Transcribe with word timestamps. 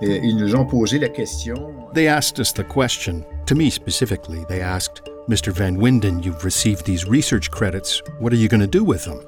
ils 0.00 0.36
nous 0.36 0.54
ont 0.54 0.66
posé 0.66 0.98
la 0.98 1.08
question. 1.08 1.56
Euh, 1.56 1.92
they 1.94 2.08
asked 2.08 2.38
us 2.38 2.52
the 2.52 2.64
question. 2.64 3.24
To 3.46 3.54
me 3.54 3.70
specifically, 3.70 4.44
they 4.48 4.60
asked, 4.60 5.02
Mr. 5.28 5.52
Van 5.52 5.76
Winden, 5.76 6.24
you've 6.24 6.44
received 6.44 6.86
these 6.86 7.06
research 7.06 7.50
credits. 7.50 8.02
What 8.18 8.32
are 8.32 8.36
you 8.36 8.48
going 8.48 8.60
to 8.60 8.66
do 8.66 8.84
with 8.84 9.04
them? 9.04 9.20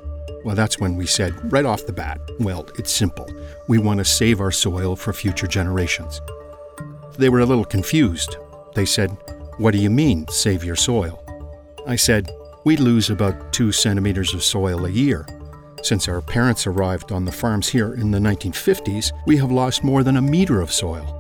Well, 0.45 0.57
that's 0.57 0.79
when 0.79 0.97
we 0.97 1.07
said, 1.07 1.35
right 1.53 1.67
off 1.67 1.85
the 1.87 1.93
bat, 1.93 2.21
well, 2.39 2.67
it's 2.79 2.91
simple. 2.91 3.29
We 3.69 3.79
want 3.79 3.99
to 3.99 4.05
save 4.05 4.41
our 4.41 4.51
soil 4.51 4.97
for 4.97 5.13
future 5.13 5.47
generations. 5.47 6.23
They 7.19 7.29
were 7.29 7.41
a 7.41 7.47
little 7.47 7.65
confused. 7.65 8.37
They 8.75 8.87
said, 8.87 9.11
What 9.59 9.73
do 9.73 9.79
you 9.79 9.91
mean, 9.91 10.27
save 10.29 10.65
your 10.65 10.77
soil? 10.77 11.23
I 11.87 11.97
said, 11.97 12.31
We 12.65 12.77
lose 12.77 13.11
about 13.11 13.53
two 13.53 13.73
centimeters 13.73 14.33
of 14.33 14.43
soil 14.43 14.87
a 14.87 14.91
year. 14.91 15.27
Since 15.83 16.09
our 16.09 16.21
parents 16.21 16.67
arrived 16.67 17.11
on 17.11 17.25
the 17.25 17.33
farms 17.33 17.67
here 17.67 17.95
in 17.95 18.11
the 18.11 18.19
1950s, 18.19 19.13
we 19.27 19.39
have 19.39 19.51
lost 19.51 19.83
more 19.83 20.03
than 20.03 20.19
a 20.19 20.23
meter 20.23 20.61
of 20.61 20.71
soil. 20.71 21.17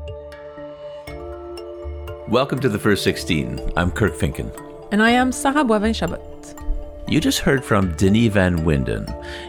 Welcome 2.28 2.60
to 2.60 2.68
the 2.68 2.78
First 2.78 3.02
16. 3.02 3.72
I'm 3.78 3.90
Kirk 3.90 4.14
Finken. 4.14 4.52
And 4.92 5.02
I 5.02 5.10
am 5.10 5.32
Sarah 5.32 5.64
Boivin 5.64 5.94
Chabot. 5.94 6.20
You 7.08 7.20
just 7.20 7.38
heard 7.40 7.64
from 7.64 7.94
Denys 7.94 8.32
Van 8.32 8.58
Winden. 8.58 9.08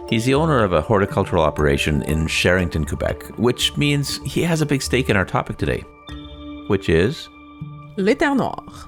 He's 0.10 0.24
the 0.24 0.34
owner 0.34 0.64
of 0.64 0.72
a 0.72 0.82
horticultural 0.82 1.44
operation 1.44 2.04
in 2.04 2.28
Sherrington, 2.28 2.88
Quebec, 2.88 3.38
which 3.38 3.76
means 3.76 4.18
he 4.26 4.42
has 4.44 4.62
a 4.62 4.66
big 4.66 4.82
stake 4.82 5.10
in 5.10 5.18
our 5.18 5.26
topic 5.26 5.58
today, 5.58 5.84
which 6.68 6.88
is 6.88 7.28
Les 7.98 8.16
terres 8.16 8.38
noires. 8.38 8.88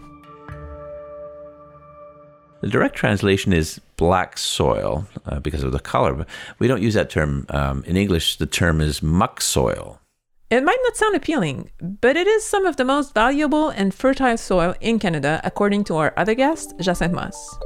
The 2.61 2.69
direct 2.69 2.95
translation 2.95 3.51
is 3.51 3.81
black 4.03 4.37
soil 4.37 5.07
uh, 5.25 5.39
because 5.39 5.63
of 5.63 5.71
the 5.71 5.79
color. 5.79 6.13
But 6.13 6.27
we 6.59 6.67
don't 6.67 6.81
use 6.81 6.95
that 6.95 7.09
term 7.09 7.45
um, 7.49 7.83
in 7.85 7.95
English. 7.95 8.37
The 8.37 8.45
term 8.61 8.81
is 8.81 9.01
muck 9.01 9.39
soil. 9.39 9.99
It 10.49 10.63
might 10.63 10.83
not 10.83 10.97
sound 10.97 11.15
appealing, 11.15 11.71
but 12.01 12.17
it 12.17 12.27
is 12.27 12.43
some 12.43 12.65
of 12.65 12.75
the 12.75 12.85
most 12.85 13.13
valuable 13.13 13.69
and 13.69 13.93
fertile 13.93 14.37
soil 14.37 14.75
in 14.81 14.99
Canada, 14.99 15.39
according 15.43 15.85
to 15.85 15.95
our 15.95 16.13
other 16.17 16.35
guest, 16.35 16.77
Jacynthe 16.79 17.13
Masse. 17.13 17.57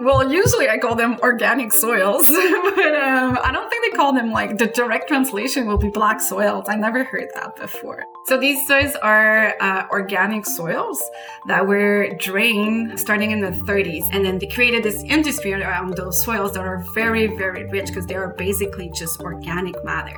Well, 0.00 0.30
usually 0.30 0.68
I 0.68 0.78
call 0.78 0.94
them 0.94 1.18
organic 1.22 1.72
soils, 1.72 2.28
but 2.28 2.94
um, 2.94 3.38
I 3.42 3.50
don't 3.52 3.68
think 3.68 3.90
they 3.90 3.96
call 3.96 4.12
them 4.12 4.30
like 4.30 4.56
the 4.56 4.68
direct 4.68 5.08
translation 5.08 5.66
will 5.66 5.78
be 5.78 5.88
black 5.88 6.20
soils. 6.20 6.66
I 6.68 6.76
never 6.76 7.02
heard 7.02 7.28
that 7.34 7.56
before. 7.56 8.04
So 8.26 8.38
these 8.38 8.64
soils 8.68 8.94
are 8.96 9.54
uh, 9.60 9.86
organic 9.90 10.46
soils 10.46 11.02
that 11.48 11.66
were 11.66 12.14
drained 12.18 13.00
starting 13.00 13.32
in 13.32 13.40
the 13.40 13.50
30s, 13.50 14.04
and 14.12 14.24
then 14.24 14.38
they 14.38 14.46
created 14.46 14.84
this 14.84 15.02
industry 15.02 15.52
around 15.54 15.96
those 15.96 16.22
soils 16.22 16.52
that 16.52 16.64
are 16.64 16.84
very, 16.94 17.26
very 17.26 17.64
rich 17.70 17.86
because 17.86 18.06
they 18.06 18.14
are 18.14 18.34
basically 18.34 18.90
just 18.94 19.18
organic 19.20 19.82
matter. 19.84 20.16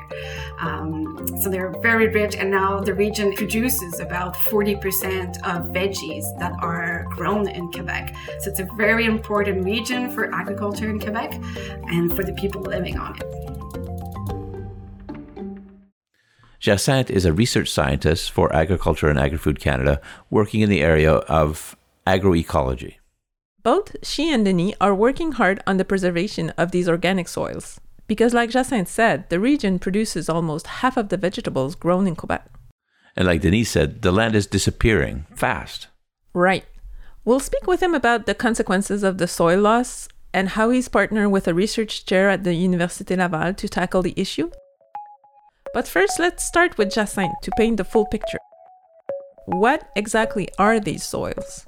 Um, 0.61 1.27
so 1.41 1.49
they're 1.49 1.73
very 1.81 2.09
rich, 2.09 2.35
and 2.37 2.51
now 2.51 2.81
the 2.81 2.95
region 2.95 3.33
produces 3.35 4.01
about 4.01 4.35
40% 4.35 5.37
of 5.39 5.71
veggies 5.71 6.25
that 6.39 6.53
are 6.61 6.90
grown 7.05 7.49
in 7.49 7.71
Quebec. 7.71 8.15
So 8.41 8.51
it's 8.51 8.61
a 8.61 8.69
very 8.77 9.07
important 9.07 9.65
region 9.65 10.11
for 10.11 10.35
agriculture 10.35 10.89
in 10.89 10.99
Quebec 11.01 11.35
and 11.89 12.15
for 12.15 12.25
the 12.25 12.33
people 12.33 12.63
living 12.63 12.99
on 12.99 13.17
it. 13.17 13.51
Jacynthe 16.61 17.09
is 17.09 17.25
a 17.25 17.33
research 17.33 17.71
scientist 17.71 18.31
for 18.31 18.55
Agriculture 18.55 19.09
and 19.09 19.19
Agri-Food 19.19 19.61
Canada, 19.61 19.99
working 20.29 20.61
in 20.61 20.69
the 20.69 20.83
area 20.83 21.13
of 21.13 21.75
agroecology. 22.07 22.97
Both 23.63 23.97
she 24.03 24.33
and 24.33 24.47
Denys 24.47 24.75
are 24.81 24.95
working 24.95 25.33
hard 25.33 25.63
on 25.67 25.79
the 25.79 25.87
preservation 25.87 26.51
of 26.59 26.71
these 26.71 26.89
organic 26.89 27.29
soils 27.29 27.81
because, 28.07 28.35
like 28.35 28.51
Jacynthe 28.51 28.89
said, 28.89 29.31
the 29.31 29.41
region 29.41 29.79
produces 29.79 30.29
almost 30.29 30.67
half 30.67 30.97
of 30.97 31.09
the 31.09 31.17
vegetables 31.17 31.75
grown 31.75 32.07
in 32.07 32.17
Quebec. 32.17 32.47
And 33.17 33.27
like 33.27 33.41
Denys 33.41 33.67
said, 33.67 34.03
the 34.03 34.13
land 34.13 34.35
is 34.35 34.47
disappearing 34.47 35.27
fast. 35.35 35.89
Right. 36.35 36.65
We'll 37.25 37.41
speak 37.41 37.67
with 37.67 37.83
him 37.83 37.95
about 37.95 38.27
the 38.27 38.35
consequences 38.35 39.03
of 39.03 39.19
the 39.19 39.29
soil 39.29 39.61
loss 39.61 40.09
and 40.33 40.51
how 40.51 40.71
he's 40.71 40.89
partnered 40.89 41.31
with 41.31 41.47
a 41.47 41.55
research 41.55 42.07
chair 42.07 42.31
at 42.31 42.45
the 42.45 42.51
Université 42.51 43.17
Laval 43.17 43.55
to 43.55 43.69
tackle 43.69 44.03
the 44.03 44.15
issue. 44.17 44.51
But 45.75 45.87
first, 45.87 46.19
let's 46.19 46.45
start 46.45 46.79
with 46.79 46.93
Jacynthe 46.93 47.41
to 47.43 47.51
paint 47.59 47.77
the 47.77 47.85
full 47.85 48.07
picture. 48.07 48.39
What 49.47 49.91
exactly 49.97 50.49
are 50.59 50.81
these 50.81 51.05
soils? 51.05 51.67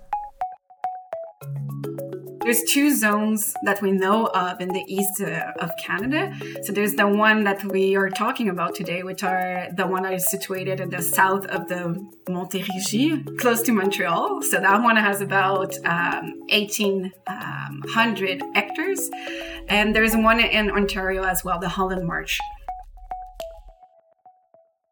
There's 2.44 2.64
two 2.64 2.94
zones 2.94 3.54
that 3.62 3.80
we 3.80 3.92
know 3.92 4.26
of 4.26 4.60
in 4.60 4.68
the 4.68 4.84
east 4.88 5.20
uh, 5.20 5.52
of 5.60 5.70
Canada. 5.80 6.36
So 6.64 6.72
there's 6.72 6.94
the 6.94 7.06
one 7.06 7.44
that 7.44 7.64
we 7.64 7.94
are 7.94 8.10
talking 8.10 8.48
about 8.48 8.74
today, 8.74 9.04
which 9.04 9.22
are 9.22 9.68
the 9.76 9.86
one 9.86 10.02
that 10.02 10.14
is 10.14 10.28
situated 10.28 10.80
in 10.80 10.90
the 10.90 11.02
south 11.02 11.46
of 11.46 11.68
the 11.68 12.04
Montérégie, 12.26 13.38
close 13.38 13.62
to 13.62 13.72
Montreal. 13.72 14.42
So 14.42 14.58
that 14.58 14.82
one 14.82 14.96
has 14.96 15.20
about 15.20 15.76
um, 15.86 16.40
1,800 16.48 18.42
hectares. 18.54 19.08
And 19.68 19.94
there's 19.94 20.16
one 20.16 20.40
in 20.40 20.70
Ontario 20.70 21.22
as 21.22 21.44
well, 21.44 21.60
the 21.60 21.68
Holland 21.68 22.06
Marsh. 22.08 22.40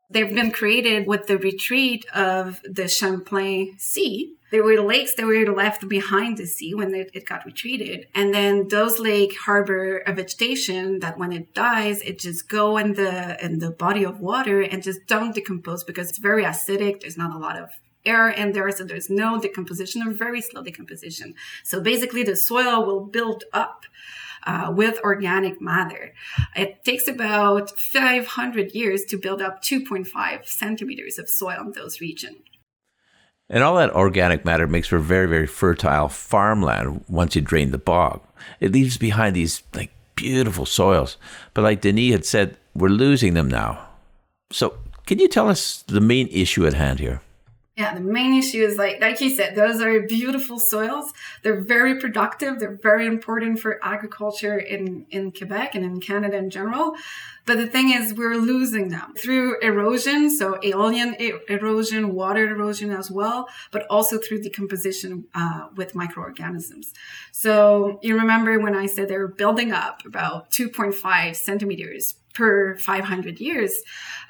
They've 0.09 0.33
been 0.33 0.53
created 0.53 1.06
with 1.06 1.27
the 1.27 1.39
retreat 1.39 2.05
of 2.15 2.60
the 2.65 2.87
Champlain 2.89 3.77
Sea. 3.78 4.37
There 4.50 4.65
were 4.65 4.81
lakes 4.81 5.15
that 5.15 5.27
were 5.27 5.47
left 5.47 5.88
behind 5.88 6.37
the 6.37 6.47
sea 6.47 6.75
when 6.75 6.94
it 6.94 7.27
got 7.27 7.47
retreated. 7.47 8.09
And 8.15 8.34
then 8.34 8.69
those 8.69 8.99
lakes 8.99 9.37
harbor 9.37 9.99
a 9.99 10.12
vegetation 10.12 11.00
that 11.00 11.19
when 11.19 11.33
it 11.33 11.55
dies, 11.55 12.03
it 12.03 12.19
just 12.19 12.49
go 12.49 12.77
in 12.77 12.94
the, 12.94 13.43
in 13.44 13.60
the 13.60 13.71
body 13.71 14.05
of 14.05 14.21
water 14.21 14.60
and 14.60 14.83
just 14.83 15.06
don't 15.06 15.34
decompose 15.34 15.84
because 15.84 16.09
it's 16.09 16.19
very 16.19 16.44
acidic. 16.44 17.00
There's 17.00 17.16
not 17.16 17.34
a 17.34 17.39
lot 17.39 17.56
of 17.56 17.71
air 18.05 18.28
in 18.28 18.53
there. 18.53 18.71
So 18.71 18.84
there's 18.84 19.10
no 19.10 19.41
decomposition 19.41 20.03
or 20.06 20.12
very 20.12 20.41
slow 20.41 20.62
decomposition. 20.62 21.34
So 21.62 21.81
basically 21.81 22.22
the 22.22 22.37
soil 22.37 22.84
will 22.84 23.05
build 23.05 23.44
up 23.53 23.84
uh, 24.47 24.72
with 24.75 24.99
organic 25.05 25.60
matter. 25.60 26.15
It 26.56 26.84
takes 26.84 27.06
about 27.06 27.78
500 27.78 28.75
years 28.75 29.05
to 29.06 29.19
build 29.19 29.43
up 29.43 29.62
2.5 29.62 30.47
centimeters 30.47 31.19
of 31.19 31.28
soil 31.28 31.60
in 31.60 31.72
those 31.72 32.00
regions. 32.00 32.39
And 33.50 33.65
all 33.65 33.77
that 33.77 33.91
organic 33.91 34.44
matter 34.44 34.69
makes 34.69 34.87
for 34.87 34.99
very, 34.99 35.27
very 35.27 35.47
fertile 35.47 36.09
farmland 36.09 37.05
once 37.09 37.34
you 37.34 37.43
drain 37.43 37.72
the 37.72 37.78
bog. 37.78 38.22
It 38.61 38.71
leaves 38.71 38.97
behind 38.97 39.34
these 39.34 39.65
like 39.75 39.91
beautiful 40.15 40.65
soils. 40.65 41.16
But 41.53 41.62
like 41.62 41.83
Denys 41.83 42.12
had 42.12 42.25
said, 42.25 42.56
we're 42.75 42.89
losing 42.89 43.34
them 43.34 43.49
now. 43.49 43.89
So 44.53 44.78
can 45.05 45.19
you 45.19 45.27
tell 45.27 45.49
us 45.49 45.83
the 45.89 46.00
main 46.00 46.28
issue 46.28 46.65
at 46.65 46.75
hand 46.75 47.00
here? 47.00 47.22
Yeah, 47.81 47.95
the 47.95 48.03
main 48.03 48.35
issue 48.35 48.63
is 48.63 48.77
like, 48.77 49.01
like 49.01 49.23
you 49.23 49.31
said, 49.31 49.55
those 49.55 49.81
are 49.81 50.03
beautiful 50.03 50.59
soils. 50.59 51.15
They're 51.41 51.63
very 51.63 51.99
productive. 51.99 52.59
They're 52.59 52.79
very 52.83 53.07
important 53.07 53.59
for 53.59 53.83
agriculture 53.83 54.59
in, 54.59 55.07
in 55.09 55.33
Quebec 55.33 55.75
and 55.75 55.83
in 55.83 55.99
Canada 55.99 56.37
in 56.37 56.51
general. 56.51 56.95
But 57.47 57.57
the 57.57 57.67
thing 57.67 57.89
is, 57.89 58.13
we're 58.13 58.35
losing 58.37 58.91
them 58.91 59.15
through 59.17 59.61
erosion. 59.61 60.29
So 60.29 60.59
aeolian 60.63 61.15
erosion, 61.49 62.15
water 62.15 62.51
erosion 62.51 62.91
as 62.91 63.11
well, 63.11 63.49
but 63.71 63.87
also 63.89 64.19
through 64.19 64.43
decomposition, 64.43 65.25
uh, 65.35 65.69
with 65.75 65.95
microorganisms. 65.95 66.93
So 67.33 67.99
you 68.03 68.15
remember 68.19 68.61
when 68.61 68.77
I 68.77 68.85
said 68.85 69.09
they 69.09 69.17
were 69.17 69.27
building 69.27 69.73
up 69.73 70.05
about 70.05 70.51
2.5 70.51 71.35
centimeters 71.35 72.17
per 72.35 72.77
500 72.77 73.41
years. 73.41 73.81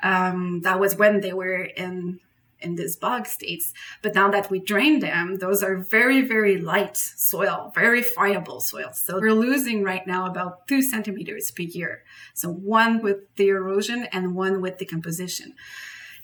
Um, 0.04 0.60
that 0.60 0.78
was 0.78 0.94
when 0.94 1.20
they 1.20 1.32
were 1.32 1.64
in 1.64 2.20
in 2.60 2.76
these 2.76 2.96
bog 2.96 3.26
states. 3.26 3.72
But 4.02 4.14
now 4.14 4.30
that 4.30 4.50
we 4.50 4.58
drain 4.58 5.00
them, 5.00 5.36
those 5.36 5.62
are 5.62 5.76
very, 5.76 6.22
very 6.22 6.58
light 6.58 6.96
soil, 6.96 7.72
very 7.74 8.02
friable 8.02 8.60
soil. 8.60 8.92
So 8.92 9.18
we're 9.20 9.32
losing 9.32 9.82
right 9.82 10.06
now 10.06 10.26
about 10.26 10.66
two 10.66 10.82
centimeters 10.82 11.50
per 11.50 11.62
year. 11.62 12.02
So 12.34 12.50
one 12.50 13.02
with 13.02 13.34
the 13.36 13.48
erosion 13.48 14.04
and 14.12 14.34
one 14.34 14.60
with 14.60 14.78
decomposition. 14.78 15.54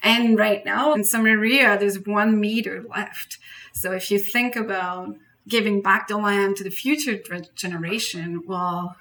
And 0.03 0.38
right 0.38 0.65
now 0.65 0.94
in 0.94 1.05
some 1.05 1.27
area, 1.27 1.79
there's 1.79 2.05
one 2.05 2.38
meter 2.38 2.85
left. 2.88 3.38
So 3.73 3.93
if 3.93 4.11
you 4.11 4.19
think 4.19 4.56
about 4.56 5.17
giving 5.49 5.81
back 5.81 6.09
the 6.09 6.17
land 6.17 6.56
to 6.56 6.65
the 6.65 6.71
future 6.71 7.21
generation, 7.55 8.43
well, 8.47 8.97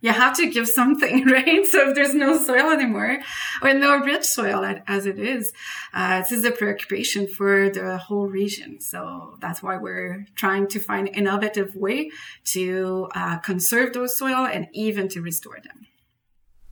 you 0.00 0.12
have 0.12 0.36
to 0.36 0.48
give 0.48 0.68
something, 0.68 1.24
right? 1.26 1.66
So 1.66 1.88
if 1.88 1.94
there's 1.94 2.14
no 2.14 2.36
soil 2.38 2.70
anymore, 2.70 3.18
or 3.62 3.74
no 3.74 3.96
rich 3.98 4.24
soil 4.24 4.64
as 4.86 5.06
it 5.06 5.18
is, 5.18 5.52
uh, 5.92 6.20
this 6.20 6.32
is 6.32 6.44
a 6.44 6.50
preoccupation 6.50 7.26
for 7.26 7.68
the 7.70 7.98
whole 7.98 8.26
region. 8.26 8.80
So 8.80 9.36
that's 9.40 9.62
why 9.62 9.76
we're 9.76 10.26
trying 10.34 10.68
to 10.68 10.80
find 10.80 11.08
innovative 11.08 11.74
way 11.74 12.10
to 12.46 13.08
uh, 13.14 13.38
conserve 13.38 13.92
those 13.92 14.16
soil 14.16 14.46
and 14.46 14.68
even 14.72 15.08
to 15.08 15.20
restore 15.20 15.58
them. 15.60 15.86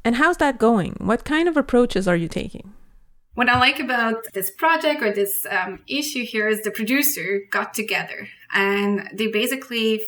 And 0.04 0.16
how's 0.16 0.36
that 0.36 0.58
going? 0.58 0.94
What 0.98 1.24
kind 1.24 1.48
of 1.48 1.56
approaches 1.56 2.06
are 2.06 2.14
you 2.14 2.28
taking? 2.28 2.74
What 3.34 3.50
I 3.50 3.58
like 3.58 3.80
about 3.80 4.32
this 4.32 4.50
project 4.50 5.02
or 5.02 5.12
this 5.12 5.44
um, 5.50 5.80
issue 5.86 6.24
here 6.24 6.48
is 6.48 6.62
the 6.62 6.70
producer 6.70 7.42
got 7.50 7.74
together 7.74 8.28
and 8.54 9.10
they 9.12 9.26
basically 9.26 10.00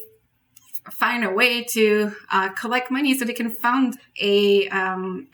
find 0.90 1.24
a 1.24 1.30
way 1.30 1.62
to 1.64 2.12
uh, 2.30 2.50
collect 2.50 2.90
money 2.90 3.16
so 3.16 3.24
they 3.24 3.32
can 3.32 3.50
fund 3.50 3.98
a 4.20 4.68
um, 4.68 5.28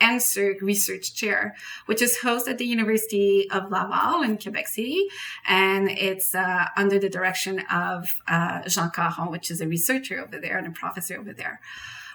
research 0.61 1.15
chair, 1.15 1.55
which 1.87 2.03
is 2.03 2.19
hosted 2.23 2.51
at 2.51 2.59
the 2.59 2.67
University 2.67 3.51
of 3.51 3.71
Laval 3.71 4.23
in 4.23 4.39
Quebec 4.39 4.69
City, 4.69 5.07
and 5.47 5.91
it's 5.91 6.35
uh, 6.35 6.67
under 6.77 6.99
the 6.99 7.09
direction 7.09 7.61
of 7.71 8.11
uh, 8.29 8.63
Jean 8.69 8.91
Caron, 8.91 9.31
which 9.31 9.51
is 9.51 9.61
a 9.61 9.67
researcher 9.67 10.21
over 10.21 10.39
there 10.39 10.59
and 10.59 10.67
a 10.67 10.71
professor 10.71 11.19
over 11.19 11.33
there. 11.33 11.61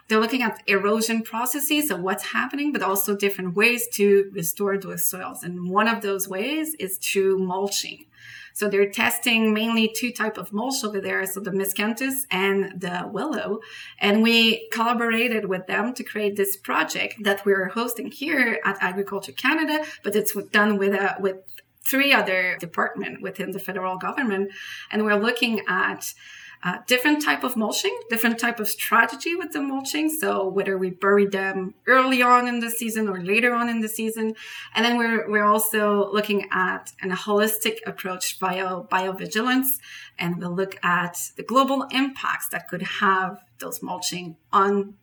They're 0.08 0.20
looking 0.20 0.42
at 0.42 0.64
erosion 0.66 1.22
processes 1.22 1.92
of 1.92 2.00
what's 2.00 2.32
happening, 2.32 2.72
but 2.72 2.82
also 2.82 3.16
different 3.16 3.56
ways 3.56 3.88
to 3.94 4.32
restore 4.34 4.76
those 4.76 5.06
soils. 5.06 5.44
And 5.44 5.70
one 5.70 5.88
of 5.88 6.02
those 6.02 6.28
ways 6.28 6.74
is 6.80 6.98
through 6.98 7.38
mulching. 7.38 8.06
So 8.54 8.68
they're 8.68 8.90
testing 8.90 9.54
mainly 9.54 9.88
two 9.88 10.12
type 10.12 10.38
of 10.38 10.52
mulch 10.52 10.84
over 10.84 11.00
there. 11.00 11.26
So 11.26 11.40
the 11.40 11.52
miscanthus 11.52 12.26
and 12.32 12.80
the 12.80 13.10
willow. 13.12 13.60
And 14.00 14.22
we 14.22 14.68
collaborated 14.72 15.46
with 15.46 15.68
them 15.68 15.94
to 15.94 16.04
create 16.04 16.36
this 16.36 16.56
project 16.58 17.24
that 17.24 17.46
we're 17.46 17.70
hosting 17.70 18.12
here 18.12 18.60
at 18.66 18.78
Agriculture 18.82 19.32
Canada, 19.32 19.86
but 20.04 20.16
it's 20.16 20.36
done 20.52 20.78
with 20.78 20.94
a, 20.94 21.16
with 21.20 21.38
three 21.82 22.14
other 22.14 22.58
department 22.60 23.22
within 23.22 23.52
the 23.52 23.60
federal 23.60 23.98
government. 23.98 24.52
And 24.92 25.04
we're 25.04 25.16
looking 25.16 25.62
at 25.68 26.14
uh, 26.62 26.80
different 26.88 27.24
type 27.24 27.44
of 27.44 27.56
mulching, 27.56 27.98
different 28.10 28.38
type 28.38 28.60
of 28.60 28.68
strategy 28.68 29.36
with 29.36 29.54
the 29.54 29.62
mulching. 29.62 30.10
So 30.10 30.48
whether 30.48 30.78
we 30.78 30.90
bury 30.90 31.26
them 31.26 31.74
early 31.88 32.22
on 32.22 32.48
in 32.48 32.60
the 32.60 32.70
season 32.70 33.08
or 33.08 33.22
later 33.22 33.54
on 33.54 33.70
in 33.70 33.80
the 33.80 33.88
season, 33.88 34.36
and 34.76 34.86
then 34.86 34.98
we're 34.98 35.30
we're 35.30 35.46
also 35.46 36.12
looking 36.12 36.48
at 36.52 36.92
a 37.02 37.08
holistic 37.08 37.78
approach 37.86 38.40
bio 38.40 38.88
biovigilance, 38.92 39.80
and 40.18 40.40
we'll 40.40 40.56
look 40.56 40.78
at 40.84 41.32
the 41.38 41.44
global 41.44 41.84
impacts 41.92 42.50
that 42.50 42.68
could 42.68 42.84
have 42.84 43.44
those 43.60 43.82
mulching 43.82 44.36
on 44.52 44.96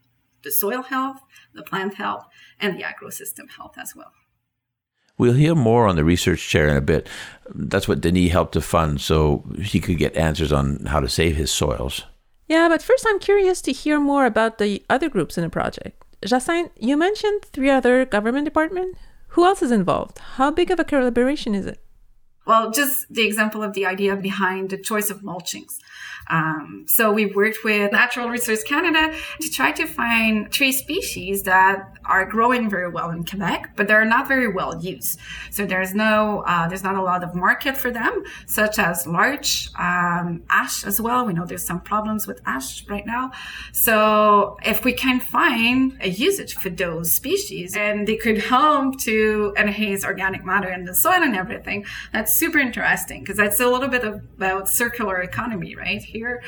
the 0.42 0.50
soil 0.50 0.82
health, 0.82 1.22
the 1.54 1.62
plant 1.62 1.94
health, 1.94 2.26
and 2.60 2.78
the 2.78 2.84
agrosystem 2.84 3.50
health 3.50 3.76
as 3.78 3.96
well. 3.96 4.12
We'll 5.18 5.32
hear 5.32 5.54
more 5.54 5.86
on 5.86 5.96
the 5.96 6.04
research 6.04 6.46
chair 6.46 6.68
in 6.68 6.76
a 6.76 6.82
bit. 6.82 7.08
That's 7.54 7.88
what 7.88 8.00
Denys 8.00 8.30
helped 8.30 8.52
to 8.52 8.60
fund 8.60 9.00
so 9.00 9.44
he 9.60 9.80
could 9.80 9.98
get 9.98 10.16
answers 10.16 10.52
on 10.52 10.84
how 10.86 11.00
to 11.00 11.08
save 11.08 11.36
his 11.36 11.50
soils. 11.50 12.04
Yeah, 12.48 12.68
but 12.68 12.82
first 12.82 13.04
I'm 13.08 13.18
curious 13.18 13.60
to 13.62 13.72
hear 13.72 13.98
more 13.98 14.26
about 14.26 14.58
the 14.58 14.84
other 14.90 15.08
groups 15.08 15.38
in 15.38 15.44
the 15.44 15.50
project. 15.50 16.04
Jacynthe, 16.22 16.70
you 16.78 16.96
mentioned 16.96 17.44
three 17.44 17.70
other 17.70 18.04
government 18.04 18.44
departments. 18.44 18.98
Who 19.28 19.44
else 19.44 19.62
is 19.62 19.70
involved? 19.70 20.18
How 20.36 20.50
big 20.50 20.70
of 20.70 20.80
a 20.80 20.84
collaboration 20.84 21.54
is 21.54 21.66
it? 21.66 21.80
Well, 22.46 22.70
just 22.70 23.12
the 23.12 23.26
example 23.26 23.62
of 23.62 23.72
the 23.74 23.86
idea 23.86 24.16
behind 24.16 24.70
the 24.70 24.78
choice 24.78 25.10
of 25.10 25.22
mulchings. 25.22 25.80
Um, 26.28 26.84
so 26.88 27.12
we 27.12 27.26
worked 27.26 27.58
with 27.64 27.92
Natural 27.92 28.28
Resource 28.28 28.62
Canada 28.62 29.16
to 29.40 29.50
try 29.50 29.72
to 29.72 29.86
find 29.86 30.50
tree 30.50 30.72
species 30.72 31.44
that 31.44 31.92
are 32.04 32.24
growing 32.24 32.68
very 32.68 32.88
well 32.88 33.10
in 33.10 33.24
Quebec, 33.24 33.72
but 33.76 33.86
they're 33.86 34.04
not 34.04 34.26
very 34.26 34.48
well 34.52 34.80
used. 34.80 35.18
So 35.50 35.66
there's 35.66 35.94
no, 35.94 36.42
uh, 36.46 36.68
there's 36.68 36.82
not 36.82 36.96
a 36.96 37.02
lot 37.02 37.22
of 37.22 37.34
market 37.34 37.76
for 37.76 37.90
them, 37.90 38.24
such 38.46 38.78
as 38.78 39.06
larch, 39.06 39.68
um, 39.78 40.42
ash 40.50 40.84
as 40.84 41.00
well. 41.00 41.26
We 41.26 41.32
know 41.32 41.44
there's 41.44 41.64
some 41.64 41.80
problems 41.80 42.26
with 42.26 42.40
ash 42.46 42.86
right 42.88 43.06
now. 43.06 43.32
So 43.72 44.56
if 44.64 44.84
we 44.84 44.92
can 44.92 45.20
find 45.20 45.96
a 46.00 46.08
usage 46.08 46.54
for 46.54 46.70
those 46.70 47.12
species 47.12 47.76
and 47.76 48.06
they 48.06 48.16
could 48.16 48.38
help 48.38 48.98
to 49.00 49.54
enhance 49.56 50.04
organic 50.04 50.44
matter 50.44 50.68
in 50.68 50.84
the 50.84 50.94
soil 50.94 51.22
and 51.22 51.36
everything, 51.36 51.86
that's 52.12 52.35
super 52.38 52.58
interesting 52.58 53.20
because 53.20 53.36
that's 53.36 53.60
a 53.60 53.68
little 53.68 53.88
bit 53.88 54.04
about 54.04 54.68
circular 54.68 55.20
economy, 55.20 55.74
right? 55.74 56.02
here. 56.06 56.42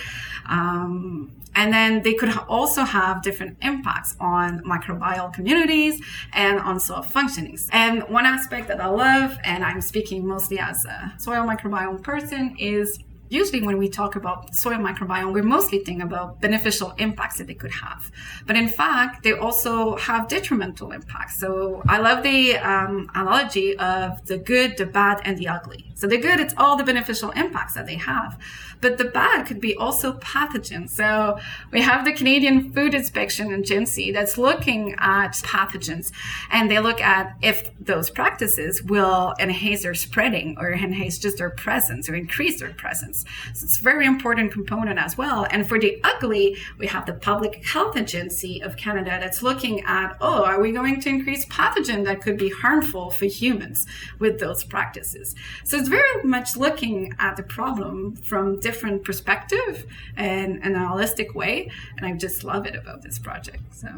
Um, 0.49 1.33
and 1.55 1.73
then 1.73 2.03
they 2.03 2.15
could 2.15 2.37
also 2.49 2.85
have 2.85 3.23
different 3.23 3.59
impacts 3.63 4.17
on 4.21 4.63
microbial 4.63 5.33
communities 5.33 6.01
and 6.33 6.61
on 6.61 6.79
soil 6.79 7.03
functionings. 7.03 7.69
And 7.73 8.03
one 8.05 8.27
aspect 8.27 8.69
that 8.69 8.81
I 8.81 8.87
love, 8.87 9.39
and 9.45 9.65
I'm 9.65 9.81
speaking 9.81 10.27
mostly 10.27 10.59
as 10.59 10.85
a 10.85 11.15
soil 11.19 11.45
microbiome 11.45 12.03
person, 12.03 12.55
is 12.59 13.01
usually 13.29 13.63
when 13.63 13.79
we 13.79 13.89
talk 13.89 14.17
about 14.17 14.55
soil 14.55 14.79
microbiome, 14.79 15.33
we're 15.33 15.43
mostly 15.43 15.79
thinking 15.79 16.03
about 16.03 16.41
beneficial 16.41 16.95
impacts 16.99 17.39
that 17.39 17.47
they 17.47 17.55
could 17.55 17.73
have. 17.73 18.11
But 18.47 18.57
in 18.57 18.69
fact, 18.69 19.23
they 19.23 19.33
also 19.33 19.97
have 19.97 20.29
detrimental 20.29 20.93
impacts. 20.93 21.39
So 21.39 21.83
I 21.89 21.99
love 21.99 22.23
the 22.23 22.57
um, 22.57 23.11
analogy 23.15 23.77
of 23.79 24.25
the 24.27 24.39
good, 24.39 24.77
the 24.77 24.87
bad, 24.87 25.21
and 25.25 25.37
the 25.39 25.49
ugly. 25.49 25.91
So 25.95 26.07
the 26.07 26.19
good, 26.19 26.39
it's 26.41 26.55
all 26.57 26.77
the 26.77 26.85
beneficial 26.85 27.31
impacts 27.31 27.75
that 27.75 27.87
they 27.87 27.97
have. 27.97 28.41
But 28.81 28.99
the 28.99 29.05
bad 29.05 29.47
could 29.47 29.61
be 29.61 29.75
also 29.75 30.13
pathogens. 30.15 30.91
So 30.91 31.39
we 31.73 31.81
have 31.81 32.05
the 32.05 32.13
Canadian 32.13 32.73
Food 32.73 32.95
Inspection 32.95 33.53
Agency 33.53 34.13
that's 34.13 34.39
looking 34.39 34.95
at 34.99 35.33
pathogens 35.33 36.13
and 36.51 36.71
they 36.71 36.79
look 36.79 37.01
at 37.01 37.37
if 37.43 37.71
those 37.81 38.11
practices 38.11 38.83
will 38.83 39.35
enhance 39.41 39.83
their 39.83 39.95
spreading 39.95 40.57
or 40.59 40.73
enhance 40.73 41.19
just 41.19 41.39
their 41.39 41.51
presence 41.51 42.09
or 42.09 42.15
increase 42.15 42.61
their 42.61 42.73
presence. 42.73 43.18
So 43.55 43.65
it's 43.65 43.79
a 43.79 43.83
very 43.83 44.07
important 44.07 44.53
component 44.53 44.99
as 44.99 45.17
well. 45.17 45.47
And 45.51 45.69
for 45.69 45.79
the 45.79 46.01
ugly, 46.05 46.57
we 46.79 46.87
have 46.87 47.07
the 47.07 47.15
Public 47.15 47.65
Health 47.65 47.97
Agency 47.97 48.61
of 48.63 48.77
Canada 48.77 49.19
that's 49.21 49.43
looking 49.43 49.83
at, 49.83 50.17
oh, 50.21 50.45
are 50.45 50.61
we 50.61 50.73
going 50.73 51.01
to 51.01 51.09
increase 51.09 51.45
pathogen 51.47 52.05
that 52.05 52.21
could 52.21 52.37
be 52.37 52.51
harmful 52.51 53.11
for 53.11 53.27
humans 53.27 53.87
with 54.19 54.39
those 54.39 54.65
practices? 54.65 55.35
So 55.65 55.77
it's 55.77 55.89
very 55.89 56.23
much 56.23 56.57
looking 56.57 57.15
at 57.19 57.37
the 57.37 57.43
problem 57.43 58.17
from 58.17 58.61
different 58.61 59.05
perspective 59.05 59.87
and 60.17 60.63
an 60.63 60.75
holistic 60.75 61.35
way. 61.35 61.71
And 61.97 62.07
I 62.07 62.13
just 62.13 62.45
love 62.45 62.67
it 62.67 62.75
about 62.75 63.03
this 63.03 63.19
project. 63.19 63.63
So 63.75 63.89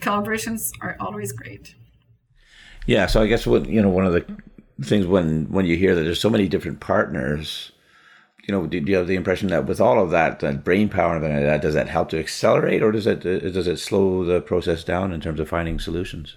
collaborations 0.00 0.72
are 0.80 0.96
always 1.00 1.32
great. 1.32 1.74
Yeah. 2.86 3.06
So 3.06 3.20
I 3.22 3.26
guess 3.26 3.46
what, 3.46 3.68
you 3.68 3.82
know, 3.82 3.88
one 3.88 4.06
of 4.06 4.12
the 4.12 4.24
things 4.82 5.06
when, 5.06 5.44
when 5.50 5.66
you 5.66 5.76
hear 5.76 5.94
that 5.94 6.02
there's 6.02 6.20
so 6.20 6.30
many 6.30 6.48
different 6.48 6.80
partners, 6.80 7.72
you 8.50 8.56
know, 8.56 8.66
do, 8.66 8.78
you 8.78 8.96
have 8.96 9.06
the 9.06 9.14
impression 9.14 9.46
that 9.50 9.66
with 9.66 9.80
all 9.80 10.02
of 10.02 10.10
that, 10.10 10.40
that 10.40 10.64
brain 10.64 10.88
power 10.88 11.14
and 11.14 11.24
that, 11.24 11.62
does 11.62 11.74
that 11.74 11.88
help 11.88 12.08
to 12.08 12.18
accelerate 12.18 12.82
or 12.82 12.90
does 12.90 13.06
it, 13.06 13.20
does 13.20 13.68
it 13.68 13.78
slow 13.78 14.24
the 14.24 14.40
process 14.40 14.82
down 14.82 15.12
in 15.12 15.20
terms 15.20 15.38
of 15.38 15.48
finding 15.48 15.78
solutions? 15.78 16.36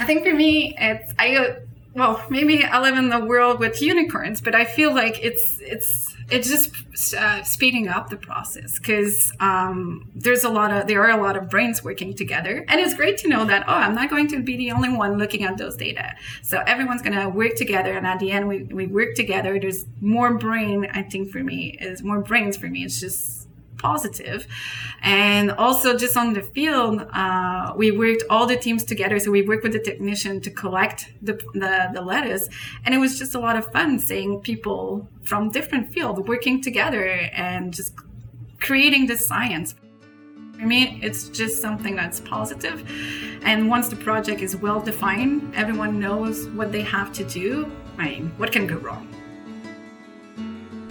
I 0.00 0.06
think 0.06 0.26
for 0.26 0.34
me, 0.34 0.74
it's, 0.76 1.14
I, 1.20 1.58
well, 1.96 2.22
maybe 2.28 2.62
I 2.62 2.80
live 2.80 2.96
in 2.96 3.08
the 3.08 3.24
world 3.24 3.58
with 3.58 3.80
unicorns, 3.80 4.40
but 4.40 4.54
I 4.54 4.64
feel 4.64 4.94
like 4.94 5.18
it's, 5.22 5.58
it's, 5.60 6.16
it's 6.28 6.48
just 6.48 7.14
uh, 7.14 7.42
speeding 7.44 7.88
up 7.88 8.10
the 8.10 8.16
process 8.16 8.78
because 8.78 9.32
um, 9.38 10.10
there's 10.14 10.44
a 10.44 10.48
lot 10.48 10.72
of 10.72 10.88
there 10.88 11.02
are 11.04 11.18
a 11.18 11.22
lot 11.22 11.36
of 11.36 11.48
brains 11.48 11.84
working 11.84 12.14
together. 12.14 12.64
And 12.68 12.80
it's 12.80 12.94
great 12.94 13.18
to 13.18 13.28
know 13.28 13.44
that 13.44 13.64
oh 13.68 13.74
i'm 13.74 13.94
not 13.94 14.10
going 14.10 14.28
to 14.28 14.42
be 14.42 14.56
the 14.56 14.72
only 14.72 14.88
one 14.88 15.18
looking 15.18 15.44
at 15.44 15.56
those 15.56 15.76
data. 15.76 16.14
So 16.42 16.62
everyone's 16.66 17.02
going 17.02 17.18
to 17.18 17.28
work 17.28 17.54
together 17.54 17.96
and 17.96 18.06
at 18.06 18.18
the 18.18 18.32
end 18.32 18.48
we, 18.48 18.64
we 18.64 18.86
work 18.86 19.14
together. 19.14 19.58
There's 19.58 19.86
more 20.00 20.34
brain 20.34 20.88
i 20.92 21.02
think 21.02 21.30
for 21.30 21.42
me 21.42 21.78
is 21.80 22.02
more 22.02 22.20
brains 22.20 22.56
for 22.56 22.66
me. 22.66 22.84
It's 22.84 23.00
just 23.00 23.45
positive. 23.78 24.46
And 25.02 25.50
also 25.52 25.96
just 25.96 26.16
on 26.16 26.32
the 26.32 26.42
field, 26.42 27.06
uh, 27.12 27.72
we 27.76 27.90
worked 27.90 28.24
all 28.30 28.46
the 28.46 28.56
teams 28.56 28.84
together. 28.84 29.18
So 29.18 29.30
we 29.30 29.42
worked 29.42 29.62
with 29.62 29.72
the 29.72 29.80
technician 29.80 30.40
to 30.42 30.50
collect 30.50 31.12
the, 31.22 31.34
the, 31.54 31.90
the 31.94 32.02
lettuce. 32.02 32.48
And 32.84 32.94
it 32.94 32.98
was 32.98 33.18
just 33.18 33.34
a 33.34 33.38
lot 33.38 33.56
of 33.56 33.70
fun 33.72 33.98
seeing 33.98 34.40
people 34.40 35.08
from 35.24 35.50
different 35.50 35.92
fields 35.92 36.20
working 36.20 36.62
together 36.62 37.06
and 37.32 37.72
just 37.72 37.94
creating 38.60 39.06
this 39.06 39.26
science. 39.26 39.74
For 40.58 40.66
me, 40.66 40.98
it's 41.02 41.28
just 41.28 41.60
something 41.60 41.94
that's 41.94 42.20
positive. 42.20 42.82
And 43.42 43.68
once 43.68 43.88
the 43.88 43.96
project 43.96 44.40
is 44.40 44.56
well 44.56 44.80
defined, 44.80 45.54
everyone 45.54 46.00
knows 46.00 46.48
what 46.48 46.72
they 46.72 46.80
have 46.82 47.12
to 47.12 47.24
do. 47.24 47.70
I 47.98 48.08
mean, 48.08 48.32
what 48.38 48.52
can 48.52 48.66
go 48.66 48.76
wrong? 48.76 49.06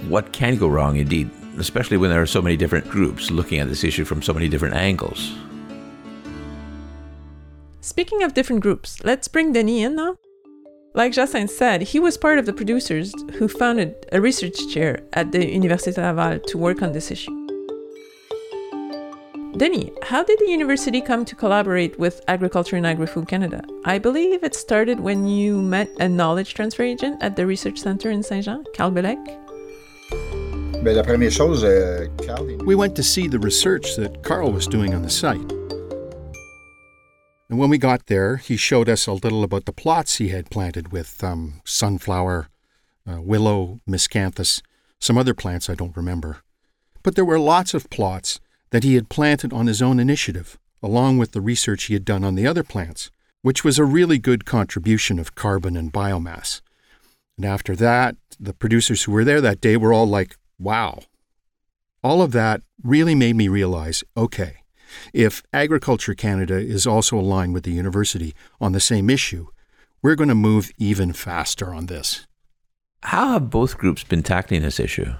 What 0.07 0.31
can 0.31 0.55
go 0.55 0.67
wrong, 0.67 0.97
indeed 0.97 1.31
especially 1.57 1.97
when 1.97 2.09
there 2.09 2.21
are 2.21 2.25
so 2.25 2.41
many 2.41 2.57
different 2.57 2.89
groups 2.89 3.31
looking 3.31 3.59
at 3.59 3.67
this 3.67 3.83
issue 3.83 4.05
from 4.05 4.21
so 4.21 4.33
many 4.33 4.49
different 4.49 4.75
angles. 4.75 5.35
Speaking 7.81 8.23
of 8.23 8.33
different 8.33 8.61
groups, 8.61 9.03
let's 9.03 9.27
bring 9.27 9.53
Denys 9.53 9.81
in 9.81 9.95
now. 9.95 10.17
Like 10.95 11.11
Jacynthe 11.11 11.49
said, 11.49 11.81
he 11.81 11.99
was 11.99 12.17
part 12.17 12.39
of 12.39 12.45
the 12.45 12.53
producers 12.53 13.13
who 13.33 13.47
founded 13.47 13.93
a 14.11 14.21
research 14.21 14.67
chair 14.73 15.03
at 15.13 15.31
the 15.31 15.39
Université 15.39 15.97
Laval 15.97 16.39
to 16.39 16.57
work 16.57 16.81
on 16.81 16.93
this 16.93 17.11
issue. 17.11 17.31
Denys, 19.57 19.93
how 20.03 20.23
did 20.23 20.39
the 20.39 20.49
university 20.49 20.99
come 20.99 21.23
to 21.25 21.35
collaborate 21.35 21.97
with 21.99 22.21
Agriculture 22.27 22.75
and 22.75 22.85
Agri-Food 22.85 23.27
Canada? 23.27 23.63
I 23.85 23.99
believe 23.99 24.43
it 24.43 24.55
started 24.55 24.99
when 24.99 25.27
you 25.27 25.61
met 25.61 25.89
a 25.99 26.09
knowledge 26.09 26.53
transfer 26.53 26.83
agent 26.83 27.21
at 27.21 27.35
the 27.35 27.45
research 27.45 27.79
center 27.79 28.09
in 28.09 28.23
Saint-Jean, 28.23 28.65
Carl 30.85 31.17
Belec. 31.17 32.59
Euh, 32.59 32.63
we 32.65 32.75
went 32.75 32.95
to 32.95 33.03
see 33.03 33.27
the 33.27 33.39
research 33.39 33.95
that 33.95 34.23
Carl 34.23 34.51
was 34.51 34.67
doing 34.67 34.93
on 34.93 35.01
the 35.01 35.09
site. 35.09 35.51
And 37.49 37.59
when 37.59 37.69
we 37.69 37.77
got 37.77 38.07
there, 38.07 38.37
he 38.37 38.57
showed 38.57 38.89
us 38.89 39.07
a 39.07 39.13
little 39.13 39.43
about 39.43 39.65
the 39.65 39.73
plots 39.73 40.17
he 40.17 40.29
had 40.29 40.49
planted 40.49 40.91
with 40.91 41.23
um, 41.23 41.61
sunflower, 41.63 42.49
uh, 43.09 43.21
willow, 43.21 43.79
miscanthus, 43.87 44.61
some 44.99 45.17
other 45.17 45.33
plants 45.33 45.69
I 45.69 45.75
don't 45.75 45.95
remember. 45.95 46.37
But 47.03 47.15
there 47.15 47.25
were 47.25 47.39
lots 47.39 47.73
of 47.73 47.89
plots 47.89 48.39
that 48.71 48.83
he 48.83 48.95
had 48.95 49.09
planted 49.09 49.53
on 49.53 49.67
his 49.67 49.81
own 49.81 49.99
initiative, 49.99 50.57
along 50.81 51.17
with 51.17 51.31
the 51.31 51.41
research 51.41 51.83
he 51.83 51.93
had 51.93 52.05
done 52.05 52.23
on 52.23 52.35
the 52.35 52.47
other 52.47 52.63
plants, 52.63 53.11
which 53.41 53.63
was 53.63 53.77
a 53.77 53.85
really 53.85 54.17
good 54.17 54.45
contribution 54.45 55.19
of 55.19 55.35
carbon 55.35 55.77
and 55.77 55.93
biomass. 55.93 56.61
And 57.37 57.45
after 57.45 57.75
that, 57.75 58.15
the 58.39 58.53
producers 58.53 59.03
who 59.03 59.11
were 59.11 59.23
there 59.23 59.41
that 59.41 59.61
day 59.61 59.77
were 59.77 59.93
all 59.93 60.07
like, 60.07 60.35
wow. 60.59 60.99
All 62.03 62.21
of 62.21 62.31
that 62.33 62.61
really 62.83 63.15
made 63.15 63.35
me 63.35 63.47
realize 63.47 64.03
okay, 64.15 64.57
if 65.13 65.43
Agriculture 65.53 66.13
Canada 66.13 66.57
is 66.57 66.85
also 66.85 67.17
aligned 67.17 67.53
with 67.53 67.63
the 67.63 67.71
university 67.71 68.33
on 68.61 68.71
the 68.71 68.79
same 68.79 69.09
issue, 69.09 69.47
we're 70.01 70.15
going 70.15 70.29
to 70.29 70.35
move 70.35 70.71
even 70.77 71.13
faster 71.13 71.73
on 71.73 71.87
this. 71.87 72.27
How 73.03 73.33
have 73.33 73.49
both 73.49 73.77
groups 73.77 74.03
been 74.03 74.23
tackling 74.23 74.61
this 74.61 74.79
issue? 74.79 75.13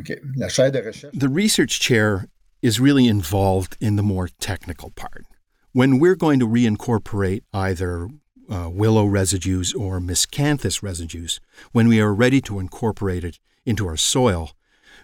Okay. 0.00 0.18
La 0.36 0.48
chaire 0.48 0.70
de 0.70 0.82
recherche. 0.82 1.12
The 1.12 1.28
research 1.28 1.80
chair 1.80 2.28
is 2.62 2.80
really 2.80 3.06
involved 3.08 3.76
in 3.80 3.96
the 3.96 4.02
more 4.02 4.28
technical 4.40 4.90
part. 4.90 5.24
When 5.72 5.98
we're 5.98 6.16
going 6.16 6.38
to 6.40 6.46
reincorporate 6.46 7.42
either 7.52 8.08
uh, 8.50 8.68
willow 8.70 9.04
residues 9.04 9.74
or 9.74 10.00
miscanthus 10.00 10.82
residues, 10.82 11.40
when 11.72 11.88
we 11.88 12.00
are 12.00 12.14
ready 12.14 12.40
to 12.42 12.58
incorporate 12.58 13.24
it 13.24 13.38
into 13.64 13.86
our 13.86 13.96
soil, 13.96 14.52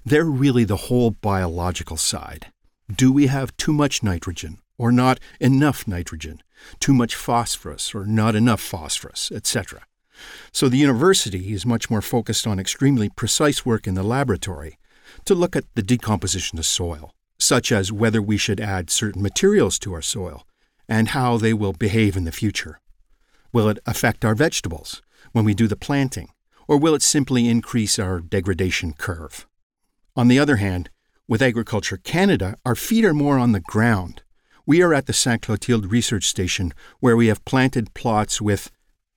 they're 0.05 0.25
really 0.25 0.65
the 0.65 0.89
whole 0.89 1.11
biological 1.11 1.97
side. 1.97 2.53
Do 2.95 3.13
we 3.13 3.27
have 3.27 3.57
too 3.57 3.73
much 3.73 4.03
nitrogen 4.03 4.59
or 4.79 4.91
not 4.91 5.21
enough 5.41 5.87
nitrogen? 5.87 6.43
Too 6.81 6.95
much 6.95 7.15
phosphorus 7.15 7.95
or 7.95 8.05
not 8.05 8.35
enough 8.35 8.61
phosphorus, 8.61 9.31
etc. 9.33 9.83
So 10.53 10.69
the 10.69 10.79
university 10.79 11.53
is 11.53 11.67
much 11.67 11.91
more 11.91 12.03
focused 12.03 12.47
on 12.47 12.59
extremely 12.59 13.09
precise 13.09 13.65
work 13.65 13.87
in 13.87 13.95
the 13.95 14.03
laboratory 14.03 14.79
to 15.25 15.35
look 15.35 15.55
at 15.55 15.65
the 15.75 15.83
decomposition 15.83 16.59
of 16.59 16.67
soil, 16.67 17.15
such 17.39 17.71
as 17.71 17.93
whether 17.93 18.21
we 18.21 18.37
should 18.37 18.61
add 18.61 18.91
certain 18.91 19.23
materials 19.23 19.79
to 19.81 19.93
our 19.93 20.03
soil 20.03 20.47
and 20.89 21.09
how 21.09 21.37
they 21.37 21.53
will 21.53 21.73
behave 21.73 22.17
in 22.17 22.25
the 22.25 22.33
future. 22.33 22.81
Will 23.53 23.69
it 23.69 23.79
affect 23.87 24.25
our 24.25 24.35
vegetables 24.35 25.03
when 25.33 25.45
we 25.45 25.55
do 25.55 25.69
the 25.69 25.77
planting, 25.77 26.31
or 26.69 26.77
will 26.77 26.95
it 26.95 27.03
simply 27.03 27.49
increase 27.49 27.99
our 27.99 28.21
degradation 28.21 28.93
curve? 28.93 29.49
On 30.15 30.29
the 30.29 30.39
other 30.39 30.57
hand, 30.57 30.91
with 31.27 31.43
Agriculture 31.43 31.97
Canada, 31.97 32.57
our 32.65 32.75
feet 32.75 33.05
are 33.05 33.15
more 33.15 33.39
on 33.39 33.53
the 33.53 33.61
ground. 33.61 34.23
We 34.67 34.83
are 34.83 34.95
at 34.95 35.07
the 35.07 35.13
Sainte 35.13 35.43
Clotilde 35.43 35.91
Research 35.91 36.25
Station 36.25 36.73
where 37.01 37.17
we 37.17 37.27
have 37.29 37.45
planted 37.45 37.95
plots 37.95 38.41
with 38.41 38.71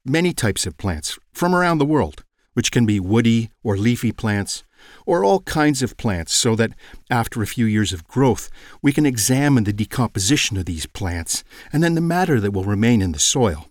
many 0.06 0.34
types 0.34 0.66
of 0.66 0.78
plants 0.78 1.20
from 1.34 1.54
around 1.54 1.78
the 1.78 1.86
world, 1.86 2.24
which 2.54 2.72
can 2.72 2.86
be 2.86 3.00
woody 3.00 3.52
or 3.64 3.78
leafy 3.78 4.12
plants, 4.12 4.64
or 5.06 5.24
all 5.24 5.42
kinds 5.42 5.84
of 5.84 5.98
plants, 5.98 6.34
so 6.34 6.56
that 6.56 6.72
after 7.10 7.42
a 7.42 7.48
few 7.48 7.66
years 7.66 7.94
of 7.94 8.08
growth, 8.08 8.50
we 8.82 8.92
can 8.92 9.06
examine 9.06 9.64
the 9.64 9.74
decomposition 9.74 10.58
of 10.58 10.66
these 10.66 10.86
plants 10.86 11.44
and 11.72 11.84
then 11.84 11.96
the 11.96 12.02
matter 12.02 12.40
that 12.40 12.52
will 12.52 12.64
remain 12.64 13.02
in 13.02 13.12
the 13.12 13.20
soil. 13.20 13.68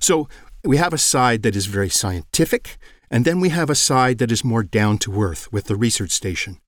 So 0.00 0.28
we 0.62 0.76
have 0.78 0.92
a 0.92 0.98
side 0.98 1.42
that 1.42 1.56
is 1.56 1.66
very 1.66 1.90
scientific, 1.90 2.78
and 3.10 3.24
then 3.24 3.40
we 3.40 3.50
have 3.50 3.70
a 3.70 3.74
side 3.74 4.18
that 4.18 4.32
is 4.32 4.44
more 4.44 4.62
down 4.62 4.98
to 4.98 5.22
earth 5.22 5.52
with 5.52 5.64
the 5.64 5.76
research 5.76 6.10
station 6.10 6.58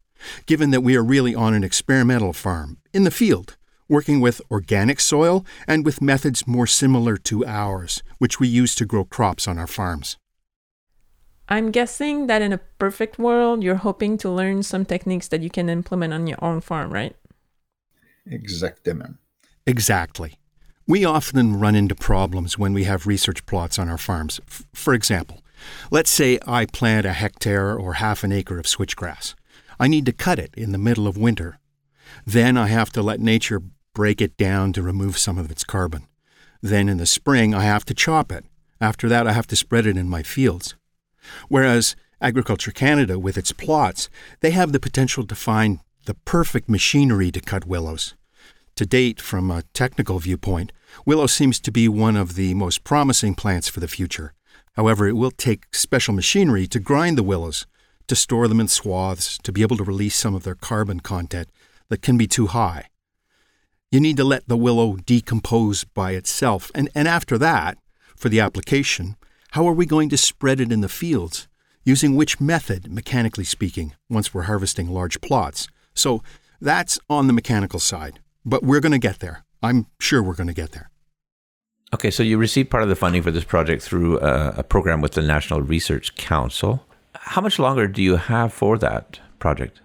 given 0.47 0.71
that 0.71 0.81
we 0.81 0.97
are 0.97 1.05
really 1.05 1.35
on 1.35 1.55
an 1.55 1.65
experimental 1.65 2.33
farm, 2.33 2.79
in 2.93 3.05
the 3.05 3.11
field, 3.11 3.57
working 3.89 4.21
with 4.21 4.41
organic 4.51 5.01
soil 5.01 5.45
and 5.67 5.85
with 5.85 6.03
methods 6.03 6.47
more 6.47 6.67
similar 6.67 7.17
to 7.17 7.45
ours, 7.47 8.03
which 8.19 8.41
we 8.41 8.49
use 8.49 8.75
to 8.75 8.87
grow 8.87 9.05
crops 9.05 9.47
on 9.47 9.59
our 9.59 9.67
farms. 9.67 10.17
I'm 11.49 11.71
guessing 11.71 12.27
that 12.27 12.43
in 12.43 12.53
a 12.53 12.59
perfect 12.59 13.19
world, 13.19 13.63
you're 13.63 13.77
hoping 13.77 14.19
to 14.19 14.31
learn 14.31 14.65
some 14.65 14.85
techniques 14.85 15.29
that 15.29 15.43
you 15.43 15.51
can 15.51 15.69
implement 15.69 16.13
on 16.13 16.27
your 16.27 16.43
own 16.43 16.61
farm, 16.61 16.93
right? 16.93 17.15
Exactement. 18.29 19.19
Exactly. 19.65 20.35
We 20.89 21.05
often 21.05 21.59
run 21.59 21.77
into 21.77 21.95
problems 21.95 22.59
when 22.59 22.73
we 22.73 22.85
have 22.85 23.07
research 23.07 23.47
plots 23.47 23.79
on 23.79 23.89
our 23.89 23.99
farms. 23.99 24.41
F- 24.49 24.65
for 24.75 24.93
example, 24.93 25.41
let's 25.91 26.11
say 26.11 26.39
I 26.47 26.67
plant 26.67 27.07
a 27.07 27.13
hectare 27.13 27.77
or 27.77 27.95
half 27.95 28.25
an 28.25 28.33
acre 28.33 28.59
of 28.59 28.67
switchgrass. 28.67 29.35
I 29.79 29.89
need 29.89 30.07
to 30.07 30.13
cut 30.13 30.39
it 30.39 30.55
in 30.57 30.73
the 30.73 30.79
middle 30.79 31.07
of 31.07 31.17
winter. 31.17 31.59
Then 32.25 32.57
I 32.57 32.69
have 32.69 32.91
to 32.93 33.03
let 33.03 33.21
nature 33.21 33.63
break 33.95 34.21
it 34.21 34.37
down 34.37 34.73
to 34.75 34.83
remove 34.83 35.19
some 35.19 35.39
of 35.39 35.51
its 35.51 35.65
carbon. 35.65 36.07
Then 36.63 36.89
in 36.89 36.97
the 36.97 37.07
spring, 37.07 37.55
I 37.55 37.65
have 37.65 37.85
to 37.87 37.95
chop 37.95 38.33
it. 38.33 38.45
After 38.81 39.09
that, 39.09 39.27
I 39.27 39.33
have 39.33 39.47
to 39.49 39.57
spread 39.57 39.87
it 39.87 39.97
in 39.97 40.09
my 40.09 40.23
fields. 40.23 40.75
Whereas 41.49 41.97
Agriculture 42.21 42.71
Canada, 42.71 43.19
with 43.19 43.37
its 43.37 43.53
plots, 43.53 44.09
they 44.41 44.51
have 44.51 44.73
the 44.73 44.81
potential 44.81 45.27
to 45.27 45.35
find 45.35 45.81
the 46.07 46.15
perfect 46.15 46.69
machinery 46.69 47.31
to 47.31 47.41
cut 47.41 47.67
willows. 47.67 48.15
To 48.77 48.87
date, 48.87 49.21
from 49.21 49.51
a 49.51 49.65
technical 49.75 50.19
viewpoint, 50.19 50.73
willow 51.05 51.27
seems 51.27 51.61
to 51.61 51.71
be 51.71 51.89
one 51.89 52.17
of 52.17 52.35
the 52.35 52.55
most 52.55 52.85
promising 52.85 53.35
plants 53.35 53.69
for 53.69 53.81
the 53.81 53.89
future. 53.89 54.33
However, 54.77 55.09
it 55.09 55.17
will 55.17 55.31
take 55.31 55.75
special 55.75 56.15
machinery 56.15 56.67
to 56.67 56.79
grind 56.79 57.17
the 57.17 57.23
willows 57.23 57.67
to 58.09 58.15
store 58.15 58.47
them 58.47 58.61
in 58.61 58.69
swaths 58.69 59.39
to 59.39 59.53
be 59.53 59.63
able 59.63 59.77
to 59.79 59.85
release 59.85 60.15
some 60.15 60.35
of 60.35 60.45
their 60.45 60.55
carbon 60.55 61.01
content 61.01 61.49
that 61.89 62.03
can 62.03 62.17
be 62.17 62.27
too 62.27 62.49
high. 62.49 62.87
You 63.91 64.01
need 64.01 64.17
to 64.19 64.25
let 64.25 64.49
the 64.49 64.57
willow 64.57 64.97
decompose 64.97 65.85
by 65.85 66.13
itself. 66.13 66.71
And, 66.75 66.89
and 66.95 67.09
after 67.09 67.39
that, 67.39 67.79
for 68.17 68.29
the 68.29 68.41
application, 68.41 69.17
how 69.53 69.67
are 69.67 69.73
we 69.73 69.87
going 69.87 70.09
to 70.11 70.17
spread 70.17 70.61
it 70.61 70.73
in 70.73 70.81
the 70.81 70.89
fields? 70.89 71.49
Using 71.85 72.17
which 72.17 72.41
method, 72.41 72.93
mechanically 72.93 73.45
speaking, 73.45 73.95
once 74.11 74.35
we're 74.35 74.43
harvesting 74.43 74.89
large 74.89 75.21
plots? 75.21 75.69
So 75.95 76.23
that's 76.61 76.99
on 77.09 77.27
the 77.27 77.33
mechanical 77.33 77.79
side. 77.79 78.21
But 78.45 78.63
we're 78.63 78.81
going 78.81 78.93
to 78.93 78.99
get 78.99 79.21
there. 79.21 79.45
I'm 79.63 79.87
sure 80.01 80.23
we're 80.23 80.35
going 80.35 80.49
to 80.49 80.53
get 80.53 80.73
there. 80.73 80.91
Okay, 81.95 82.11
so 82.11 82.23
you 82.23 82.37
received 82.37 82.71
part 82.71 82.83
of 82.83 82.89
the 82.89 82.97
funding 82.97 83.23
for 83.23 83.31
this 83.31 83.45
project 83.45 83.83
through 83.83 84.19
a, 84.21 84.55
a 84.59 84.63
program 84.63 85.01
with 85.01 85.13
the 85.13 85.23
National 85.23 85.63
Research 85.63 86.17
Council. 86.17 86.85
How 87.15 87.41
much 87.41 87.59
longer 87.59 87.87
do 87.87 88.03
you 88.03 88.17
have 88.17 88.53
for 88.53 88.77
that 88.79 89.21
project? 89.39 89.81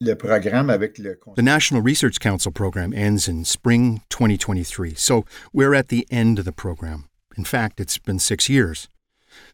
Le 0.00 0.14
programme 0.14 0.70
avec 0.70 0.94
The 1.34 1.42
National 1.42 1.82
Research 1.82 2.20
Council 2.20 2.52
program 2.52 2.92
ends 2.92 3.26
in 3.26 3.44
spring 3.44 4.02
2023, 4.10 4.94
so 4.94 5.24
we're 5.52 5.74
at 5.74 5.88
the 5.88 6.06
end 6.08 6.38
of 6.38 6.44
the 6.44 6.52
program. 6.52 7.08
In 7.36 7.44
fact, 7.44 7.80
it's 7.80 7.98
been 7.98 8.20
six 8.20 8.48
years. 8.48 8.88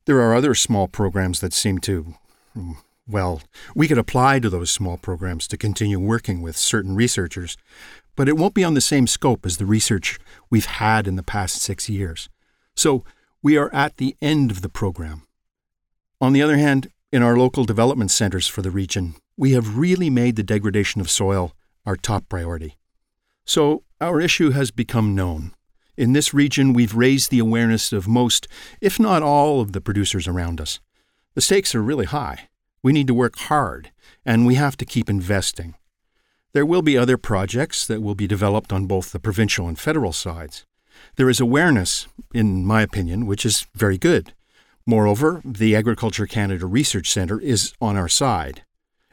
There 0.05 0.21
are 0.21 0.35
other 0.35 0.55
small 0.55 0.87
programs 0.87 1.41
that 1.41 1.55
seem 1.55 1.79
to, 1.79 2.15
hmm, 2.53 2.73
well, 3.09 3.41
we 3.75 3.89
could 3.89 3.97
apply 3.97 4.41
to 4.41 4.51
those 4.51 4.71
small 4.71 4.99
programs 4.99 5.49
to 5.49 5.57
continue 5.57 5.99
working 5.99 6.43
with 6.43 6.59
certain 6.59 6.95
researchers, 6.95 7.57
but 8.17 8.29
it 8.29 8.37
won't 8.37 8.55
be 8.55 8.65
on 8.65 8.75
the 8.75 8.81
same 8.81 9.07
scope 9.07 9.45
as 9.45 9.57
the 9.57 9.67
research 9.67 10.19
we've 10.51 10.67
had 10.67 11.07
in 11.07 11.17
the 11.17 11.23
past 11.23 11.61
six 11.61 11.89
years. 11.89 12.29
So 12.77 13.05
we 13.43 13.57
are 13.57 13.73
at 13.75 13.97
the 13.97 14.17
end 14.23 14.51
of 14.51 14.63
the 14.63 14.69
program. 14.69 15.23
On 16.21 16.33
the 16.33 16.43
other 16.43 16.57
hand, 16.57 16.91
in 17.13 17.23
our 17.23 17.37
local 17.37 17.65
development 17.65 18.11
centers 18.11 18.47
for 18.47 18.63
the 18.63 18.71
region, 18.71 19.15
we 19.37 19.53
have 19.53 19.77
really 19.77 20.11
made 20.11 20.37
the 20.37 20.43
degradation 20.43 21.01
of 21.01 21.11
soil 21.11 21.53
our 21.87 21.97
top 21.97 22.29
priority. 22.29 22.77
So 23.45 23.83
our 24.01 24.21
issue 24.21 24.51
has 24.51 24.71
become 24.71 25.15
known. 25.15 25.53
In 25.97 26.13
this 26.13 26.35
region, 26.35 26.73
we've 26.73 26.95
raised 26.95 27.31
the 27.31 27.39
awareness 27.39 27.93
of 27.93 28.09
most, 28.09 28.49
if 28.81 28.99
not 28.99 29.23
all, 29.23 29.61
of 29.61 29.73
the 29.73 29.81
producers 29.81 30.27
around 30.27 30.61
us. 30.61 30.81
The 31.35 31.41
stakes 31.41 31.75
are 31.75 31.83
really 31.83 32.07
high. 32.07 32.49
We 32.83 32.93
need 32.93 33.07
to 33.07 33.15
work 33.15 33.37
hard, 33.37 33.93
and 34.25 34.47
we 34.47 34.57
have 34.57 34.77
to 34.79 34.85
keep 34.85 35.09
investing. 35.09 35.75
There 36.55 36.65
will 36.65 36.83
be 36.83 36.97
other 36.97 37.19
projects 37.19 37.85
that 37.89 38.01
will 38.01 38.15
be 38.15 38.29
developed 38.29 38.73
on 38.73 38.87
both 38.87 39.11
the 39.11 39.19
provincial 39.19 39.67
and 39.67 39.77
federal 39.77 40.13
sides. 40.13 40.65
There 41.17 41.29
is 41.29 41.41
awareness, 41.41 42.07
in 42.33 42.65
my 42.65 42.81
opinion, 42.83 43.27
which 43.27 43.45
is 43.45 43.67
very 43.75 43.99
good. 43.99 44.35
Moreover, 44.87 45.43
the 45.45 45.75
Agriculture 45.75 46.29
Canada 46.29 46.67
Research 46.67 47.11
Centre 47.11 47.41
is 47.41 47.75
on 47.81 47.97
our 47.97 48.09
side. 48.09 48.63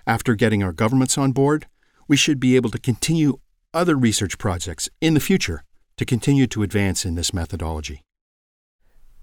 After 0.06 0.36
getting 0.36 0.62
our 0.62 0.72
governments 0.72 1.18
on 1.18 1.32
board, 1.32 1.66
we 2.08 2.16
should 2.16 2.40
be 2.40 2.56
able 2.56 2.70
to 2.70 2.80
continue 2.80 3.40
other 3.74 3.96
research 3.96 4.38
projects 4.38 4.88
in 5.00 5.16
the 5.16 5.20
future 5.20 5.64
to 5.98 6.06
continue 6.06 6.46
to 6.46 6.62
advance 6.62 7.06
in 7.06 7.16
this 7.16 7.34
methodology. 7.34 8.02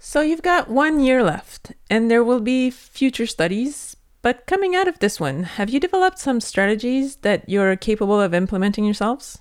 So 0.00 0.22
you've 0.22 0.42
got 0.42 0.68
one 0.68 0.98
year 0.98 1.22
left, 1.22 1.72
and 1.88 2.10
there 2.10 2.24
will 2.24 2.40
be 2.40 2.70
future 2.70 3.26
studies. 3.26 3.96
But 4.20 4.46
coming 4.46 4.74
out 4.74 4.88
of 4.88 4.98
this 4.98 5.20
one, 5.20 5.44
have 5.44 5.70
you 5.70 5.78
developed 5.78 6.18
some 6.18 6.40
strategies 6.40 7.16
that 7.18 7.48
you're 7.48 7.76
capable 7.76 8.20
of 8.20 8.34
implementing 8.34 8.84
yourselves? 8.84 9.38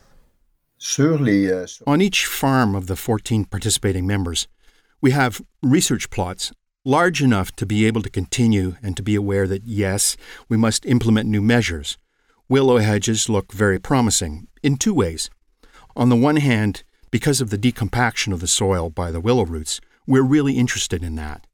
Surely, 0.77 1.47
les, 1.47 1.81
uh, 1.81 1.89
On 1.89 2.01
each 2.01 2.25
farm 2.25 2.75
of 2.75 2.85
the 2.87 2.95
14 2.95 3.45
participating 3.45 4.05
members, 4.05 4.47
we 5.01 5.11
have 5.11 5.41
research 5.63 6.09
plots 6.11 6.51
large 6.85 7.21
enough 7.21 7.55
to 7.55 7.65
be 7.65 7.85
able 7.85 8.01
to 8.01 8.09
continue 8.09 8.75
and 8.83 8.95
to 8.95 9.03
be 9.03 9.15
aware 9.15 9.47
that, 9.47 9.63
yes, 9.65 10.15
we 10.47 10.55
must 10.55 10.85
implement 10.85 11.27
new 11.27 11.41
measures. 11.41 11.97
Willow 12.47 12.77
hedges 12.77 13.27
look 13.27 13.51
very 13.51 13.79
promising 13.79 14.47
in 14.63 14.77
two 14.77 14.93
ways. 14.93 15.29
On 15.95 16.09
the 16.09 16.15
one 16.15 16.37
hand, 16.37 16.83
because 17.11 17.41
of 17.41 17.49
the 17.49 17.57
decompaction 17.57 18.31
of 18.31 18.39
the 18.39 18.47
soil 18.47 18.89
by 18.89 19.11
the 19.11 19.19
willow 19.19 19.43
roots, 19.43 19.81
we're 20.05 20.21
really 20.21 20.53
interested 20.53 21.03
in 21.03 21.15
that. 21.15 21.47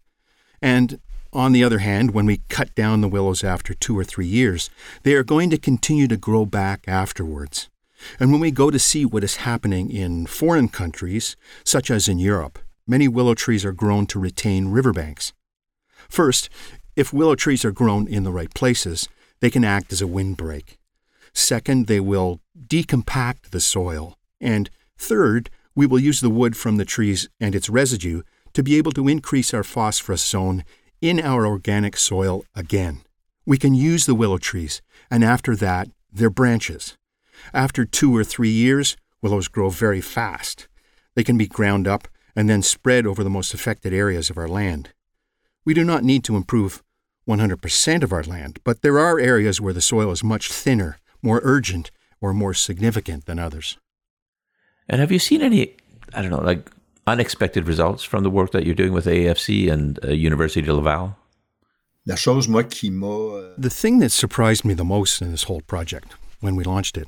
And 0.62 1.00
on 1.34 1.52
the 1.52 1.64
other 1.64 1.80
hand, 1.80 2.12
when 2.12 2.26
we 2.26 2.42
cut 2.50 2.74
down 2.76 3.02
the 3.02 3.08
willows 3.08 3.44
after 3.44 3.74
two 3.74 3.98
or 3.98 4.04
three 4.04 4.28
years, 4.28 4.70
they 5.04 5.14
are 5.16 5.24
going 5.24 5.50
to 5.50 5.58
continue 5.58 6.08
to 6.08 6.18
grow 6.18 6.46
back 6.46 6.84
afterwards. 6.88 7.70
And 8.20 8.32
when 8.32 8.42
we 8.42 8.52
go 8.52 8.70
to 8.70 8.80
see 8.80 9.06
what 9.06 9.24
is 9.24 9.38
happening 9.38 9.90
in 9.90 10.28
foreign 10.28 10.70
countries, 10.70 11.36
such 11.64 11.90
as 11.90 12.08
in 12.08 12.20
Europe, 12.20 12.60
many 12.86 13.08
willow 13.08 13.34
trees 13.34 13.66
are 13.66 13.74
grown 13.74 14.06
to 14.08 14.20
retain 14.20 14.68
riverbanks. 14.68 15.34
First, 16.10 16.50
if 16.96 17.14
willow 17.14 17.36
trees 17.36 17.66
are 17.66 17.72
grown 17.72 18.08
in 18.08 18.24
the 18.24 18.32
right 18.32 18.54
places, 18.54 19.08
they 19.40 19.50
can 19.50 19.64
act 19.64 19.92
as 19.92 20.02
a 20.02 20.08
windbreak. 20.08 20.78
Second, 21.34 21.88
they 21.88 22.00
will 22.00 22.40
decompact 22.68 23.50
the 23.50 23.60
soil. 23.60 24.18
And 24.40 24.70
third, 24.98 25.50
we 25.76 25.88
will 25.88 26.00
use 26.00 26.22
the 26.22 26.30
wood 26.30 26.56
from 26.56 26.78
the 26.78 26.86
trees 26.86 27.28
and 27.40 27.56
its 27.56 27.70
residue 27.70 28.22
to 28.54 28.62
be 28.62 28.78
able 28.78 28.92
to 28.92 29.08
increase 29.08 29.54
our 29.54 29.64
phosphorus 29.64 30.24
zone 30.24 30.64
in 31.04 31.20
our 31.20 31.46
organic 31.46 31.98
soil 31.98 32.46
again. 32.56 33.02
We 33.46 33.58
can 33.58 33.74
use 33.74 34.06
the 34.06 34.16
willow 34.16 34.38
trees, 34.38 34.82
and 35.12 35.22
after 35.22 35.54
that, 35.58 35.90
their 36.10 36.30
branches. 36.30 36.96
After 37.54 37.84
two 37.84 38.16
or 38.16 38.24
three 38.24 38.50
years, 38.50 38.96
willows 39.22 39.50
grow 39.50 39.70
very 39.70 40.00
fast. 40.00 40.70
They 41.14 41.26
can 41.26 41.38
be 41.38 41.46
ground 41.46 41.90
up 41.90 42.08
and 42.38 42.50
then 42.50 42.62
spread 42.62 43.06
over 43.06 43.22
the 43.22 43.30
most 43.30 43.54
affected 43.54 43.94
areas 43.94 44.30
of 44.30 44.38
our 44.38 44.48
land. 44.48 44.92
We 45.66 45.74
do 45.74 45.84
not 45.84 46.06
need 46.06 46.24
to 46.24 46.38
improve 46.38 46.82
100% 47.28 48.04
of 48.04 48.14
our 48.14 48.24
land, 48.24 48.60
but 48.64 48.82
there 48.82 48.98
are 48.98 49.20
areas 49.20 49.60
where 49.60 49.74
the 49.74 49.82
soil 49.82 50.10
is 50.10 50.24
much 50.24 50.50
thinner, 50.50 51.00
more 51.22 51.42
urgent, 51.44 51.92
or 52.22 52.34
more 52.34 52.54
significant 52.54 53.26
than 53.26 53.40
others. 53.40 53.78
And 54.88 55.02
have 55.02 55.12
you 55.12 55.20
seen 55.20 55.42
any, 55.42 55.76
I 56.14 56.22
don't 56.22 56.32
know, 56.32 56.42
like 56.42 56.72
unexpected 57.08 57.68
results 57.68 58.04
from 58.04 58.24
the 58.24 58.30
work 58.30 58.52
that 58.52 58.66
you're 58.66 58.76
doing 58.76 58.94
with 58.94 59.06
AFC 59.06 59.72
and 59.72 60.00
uh, 60.04 60.10
University 60.10 60.62
of 60.62 60.76
Laval? 60.76 61.18
La 62.06 62.16
chose, 62.16 62.48
moi, 62.48 62.64
qui. 62.64 62.90
Euh, 62.90 63.54
The 63.58 63.70
thing 63.70 64.00
that 64.00 64.12
surprised 64.12 64.66
me 64.66 64.74
the 64.74 64.84
most 64.84 65.22
in 65.22 65.32
this 65.32 65.44
whole 65.44 65.62
project, 65.62 66.16
when 66.42 66.56
we 66.56 66.64
launched 66.64 66.98
it, 66.98 67.08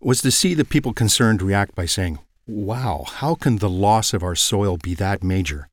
was 0.00 0.20
to 0.22 0.30
see 0.30 0.54
the 0.54 0.64
people 0.64 0.92
concerned 0.92 1.42
react 1.42 1.74
by 1.74 1.86
saying, 1.86 2.18
Wow, 2.46 3.04
how 3.06 3.34
can 3.34 3.56
the 3.56 3.68
loss 3.68 4.14
of 4.14 4.22
our 4.22 4.36
soil 4.36 4.76
be 4.76 4.94
that 4.94 5.22
major? 5.22 5.68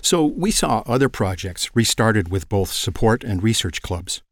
So 0.00 0.24
we 0.24 0.50
saw 0.50 0.82
other 0.86 1.08
projects 1.08 1.70
restarted 1.74 2.30
with 2.30 2.48
both 2.48 2.72
support 2.72 3.22
and 3.24 3.42
research 3.42 3.82
clubs. 3.82 4.22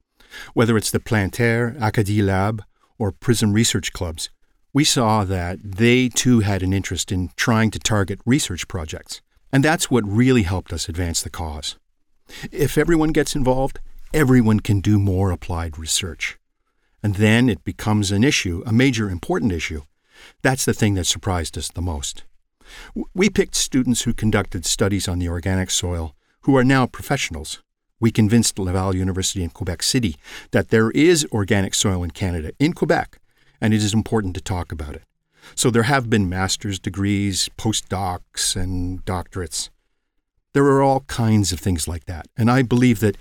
Whether 0.54 0.76
it's 0.76 0.90
the 0.90 1.00
Plantaire, 1.00 1.76
Acadie 1.80 2.22
Lab, 2.22 2.62
or 2.98 3.12
Prism 3.12 3.52
Research 3.52 3.92
Clubs, 3.92 4.30
we 4.76 4.84
saw 4.84 5.24
that 5.24 5.58
they 5.64 6.06
too 6.06 6.40
had 6.40 6.62
an 6.62 6.74
interest 6.74 7.10
in 7.10 7.30
trying 7.34 7.70
to 7.70 7.78
target 7.78 8.20
research 8.26 8.68
projects. 8.68 9.22
And 9.50 9.64
that's 9.64 9.90
what 9.90 10.04
really 10.06 10.42
helped 10.42 10.70
us 10.70 10.86
advance 10.86 11.22
the 11.22 11.30
cause. 11.30 11.78
If 12.52 12.76
everyone 12.76 13.12
gets 13.12 13.34
involved, 13.34 13.80
everyone 14.12 14.60
can 14.60 14.80
do 14.80 14.98
more 14.98 15.30
applied 15.30 15.78
research. 15.78 16.36
And 17.02 17.14
then 17.14 17.48
it 17.48 17.64
becomes 17.64 18.12
an 18.12 18.22
issue, 18.22 18.62
a 18.66 18.70
major 18.70 19.08
important 19.08 19.50
issue. 19.50 19.80
That's 20.42 20.66
the 20.66 20.74
thing 20.74 20.92
that 20.96 21.06
surprised 21.06 21.56
us 21.56 21.70
the 21.70 21.80
most. 21.80 22.24
We 23.14 23.30
picked 23.30 23.54
students 23.54 24.02
who 24.02 24.12
conducted 24.12 24.66
studies 24.66 25.08
on 25.08 25.20
the 25.20 25.30
organic 25.30 25.70
soil 25.70 26.14
who 26.42 26.54
are 26.54 26.64
now 26.64 26.84
professionals. 26.84 27.62
We 27.98 28.10
convinced 28.10 28.58
Laval 28.58 28.94
University 28.94 29.42
in 29.42 29.48
Quebec 29.48 29.82
City 29.82 30.16
that 30.50 30.68
there 30.68 30.90
is 30.90 31.26
organic 31.32 31.74
soil 31.74 32.04
in 32.04 32.10
Canada, 32.10 32.52
in 32.58 32.74
Quebec, 32.74 33.18
and 33.60 33.74
it 33.74 33.82
is 33.82 33.94
important 33.94 34.34
to 34.34 34.40
talk 34.40 34.72
about 34.72 34.94
it. 34.94 35.02
So 35.54 35.70
there 35.70 35.84
have 35.84 36.10
been 36.10 36.28
master's 36.28 36.78
degrees, 36.78 37.48
postdocs, 37.56 38.56
and 38.56 39.04
doctorates. 39.04 39.70
There 40.52 40.64
are 40.64 40.82
all 40.82 41.00
kinds 41.00 41.52
of 41.52 41.60
things 41.60 41.86
like 41.86 42.06
that. 42.06 42.26
And 42.36 42.50
I 42.50 42.62
believe 42.62 43.00
that 43.00 43.16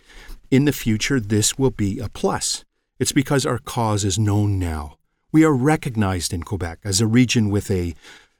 in 0.50 0.65
the 0.65 0.72
future, 0.72 1.20
this 1.20 1.58
will 1.58 1.72
be 1.72 2.00
a 2.00 2.10
plus. 2.10 2.63
It's 2.98 3.12
because 3.12 3.46
our 3.46 3.60
cause 3.60 4.06
is 4.06 4.18
known 4.18 4.58
now. 4.58 4.98
We 5.32 5.44
are 5.44 5.54
recognized 5.54 6.34
in 6.34 6.44
Quebec 6.44 6.80
as 6.84 7.01
a 7.01 7.08
region 7.08 7.50
with 7.50 7.70
a 7.70 7.94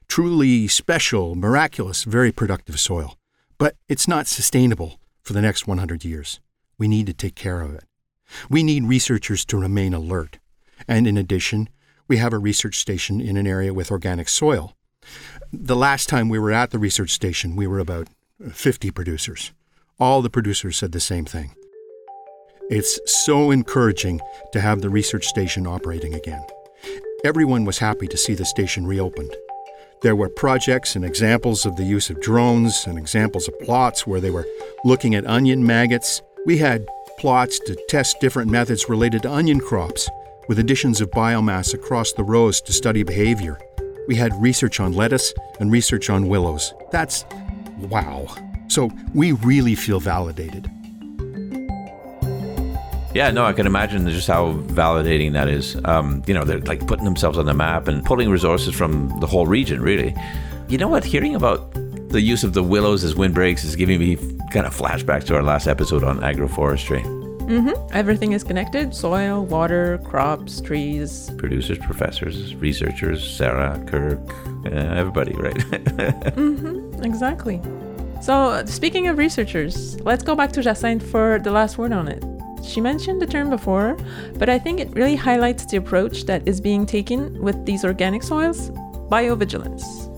truly 0.08 0.66
special, 0.66 1.34
miraculous, 1.34 2.04
very 2.04 2.32
productive 2.32 2.80
soil. 2.80 3.16
But 3.58 3.76
it's 3.88 4.08
not 4.08 4.26
sustainable 4.26 4.98
for 5.22 5.32
the 5.32 5.42
next 5.42 5.66
100 5.66 6.04
years. 6.04 6.40
We 6.78 6.88
need 6.88 7.06
to 7.06 7.12
take 7.12 7.34
care 7.34 7.60
of 7.60 7.74
it. 7.74 7.84
We 8.48 8.62
need 8.62 8.84
researchers 8.84 9.44
to 9.46 9.58
remain 9.58 9.94
alert. 9.94 10.38
And 10.88 11.06
in 11.06 11.16
addition, 11.16 11.68
we 12.08 12.18
have 12.18 12.32
a 12.32 12.38
research 12.38 12.78
station 12.78 13.20
in 13.20 13.36
an 13.36 13.46
area 13.46 13.74
with 13.74 13.90
organic 13.90 14.28
soil. 14.28 14.74
The 15.52 15.76
last 15.76 16.08
time 16.08 16.28
we 16.28 16.38
were 16.38 16.52
at 16.52 16.70
the 16.70 16.78
research 16.78 17.10
station, 17.10 17.56
we 17.56 17.66
were 17.66 17.78
about 17.78 18.08
50 18.52 18.90
producers. 18.90 19.52
All 19.98 20.22
the 20.22 20.30
producers 20.30 20.76
said 20.76 20.92
the 20.92 21.00
same 21.00 21.24
thing. 21.24 21.54
It's 22.68 22.98
so 23.06 23.50
encouraging 23.50 24.20
to 24.52 24.60
have 24.60 24.80
the 24.80 24.90
research 24.90 25.26
station 25.26 25.66
operating 25.66 26.14
again. 26.14 26.44
Everyone 27.24 27.64
was 27.64 27.78
happy 27.78 28.06
to 28.08 28.16
see 28.16 28.34
the 28.34 28.44
station 28.44 28.86
reopened. 28.86 29.34
There 30.02 30.16
were 30.16 30.28
projects 30.28 30.94
and 30.94 31.04
examples 31.04 31.64
of 31.64 31.76
the 31.76 31.84
use 31.84 32.10
of 32.10 32.20
drones 32.20 32.86
and 32.86 32.98
examples 32.98 33.48
of 33.48 33.58
plots 33.60 34.06
where 34.06 34.20
they 34.20 34.30
were 34.30 34.46
looking 34.84 35.14
at 35.14 35.26
onion 35.26 35.64
maggots. 35.64 36.20
We 36.44 36.58
had 36.58 36.86
plots 37.18 37.58
to 37.60 37.76
test 37.88 38.20
different 38.20 38.50
methods 38.50 38.88
related 38.88 39.22
to 39.22 39.32
onion 39.32 39.60
crops, 39.60 40.08
with 40.48 40.58
additions 40.58 41.00
of 41.00 41.10
biomass 41.10 41.74
across 41.74 42.12
the 42.12 42.24
rows 42.24 42.60
to 42.62 42.72
study 42.72 43.02
behavior. 43.02 43.58
We 44.08 44.14
had 44.14 44.32
research 44.40 44.80
on 44.80 44.92
lettuce 44.92 45.34
and 45.60 45.72
research 45.72 46.10
on 46.10 46.28
willows. 46.28 46.72
That's 46.92 47.24
wow. 47.78 48.26
So 48.68 48.90
we 49.14 49.32
really 49.32 49.74
feel 49.74 50.00
validated. 50.00 50.70
Yeah, 53.14 53.30
no, 53.30 53.46
I 53.46 53.54
can 53.54 53.66
imagine 53.66 54.06
just 54.10 54.28
how 54.28 54.52
validating 54.52 55.32
that 55.32 55.48
is. 55.48 55.76
Um, 55.86 56.22
you 56.26 56.34
know, 56.34 56.44
they're 56.44 56.60
like 56.60 56.86
putting 56.86 57.06
themselves 57.06 57.38
on 57.38 57.46
the 57.46 57.54
map 57.54 57.88
and 57.88 58.04
pulling 58.04 58.28
resources 58.28 58.74
from 58.74 59.08
the 59.20 59.26
whole 59.26 59.46
region, 59.46 59.80
really. 59.80 60.14
You 60.68 60.76
know 60.76 60.88
what? 60.88 61.02
Hearing 61.02 61.34
about 61.34 61.72
the 62.10 62.20
use 62.20 62.44
of 62.44 62.52
the 62.52 62.62
willows 62.62 63.04
as 63.04 63.16
windbreaks 63.16 63.64
is 63.64 63.74
giving 63.74 64.00
me 64.00 64.16
kind 64.50 64.66
of 64.66 64.76
flashbacks 64.76 65.24
to 65.24 65.34
our 65.34 65.42
last 65.42 65.66
episode 65.66 66.04
on 66.04 66.20
agroforestry. 66.20 67.15
Mm-hmm. 67.46 67.88
Everything 67.92 68.32
is 68.32 68.42
connected 68.42 68.94
soil, 68.94 69.44
water, 69.44 69.98
crops, 70.04 70.60
trees. 70.60 71.30
Producers, 71.38 71.78
professors, 71.78 72.54
researchers, 72.56 73.22
Sarah, 73.28 73.82
Kirk, 73.86 74.18
uh, 74.66 74.70
everybody, 74.70 75.32
right? 75.34 75.56
Mm-hmm. 76.36 77.02
Exactly. 77.04 77.60
So, 78.20 78.64
speaking 78.66 79.08
of 79.08 79.18
researchers, 79.18 80.00
let's 80.00 80.22
go 80.22 80.34
back 80.34 80.52
to 80.52 80.60
Jacynthe 80.60 81.02
for 81.02 81.38
the 81.38 81.50
last 81.50 81.78
word 81.78 81.92
on 81.92 82.08
it. 82.08 82.24
She 82.64 82.80
mentioned 82.80 83.22
the 83.22 83.26
term 83.26 83.50
before, 83.50 83.96
but 84.38 84.48
I 84.48 84.58
think 84.58 84.80
it 84.80 84.90
really 84.94 85.14
highlights 85.14 85.66
the 85.66 85.76
approach 85.76 86.24
that 86.24 86.46
is 86.48 86.60
being 86.60 86.84
taken 86.84 87.40
with 87.40 87.64
these 87.64 87.84
organic 87.84 88.22
soils 88.22 88.70
biovigilance. 89.08 90.15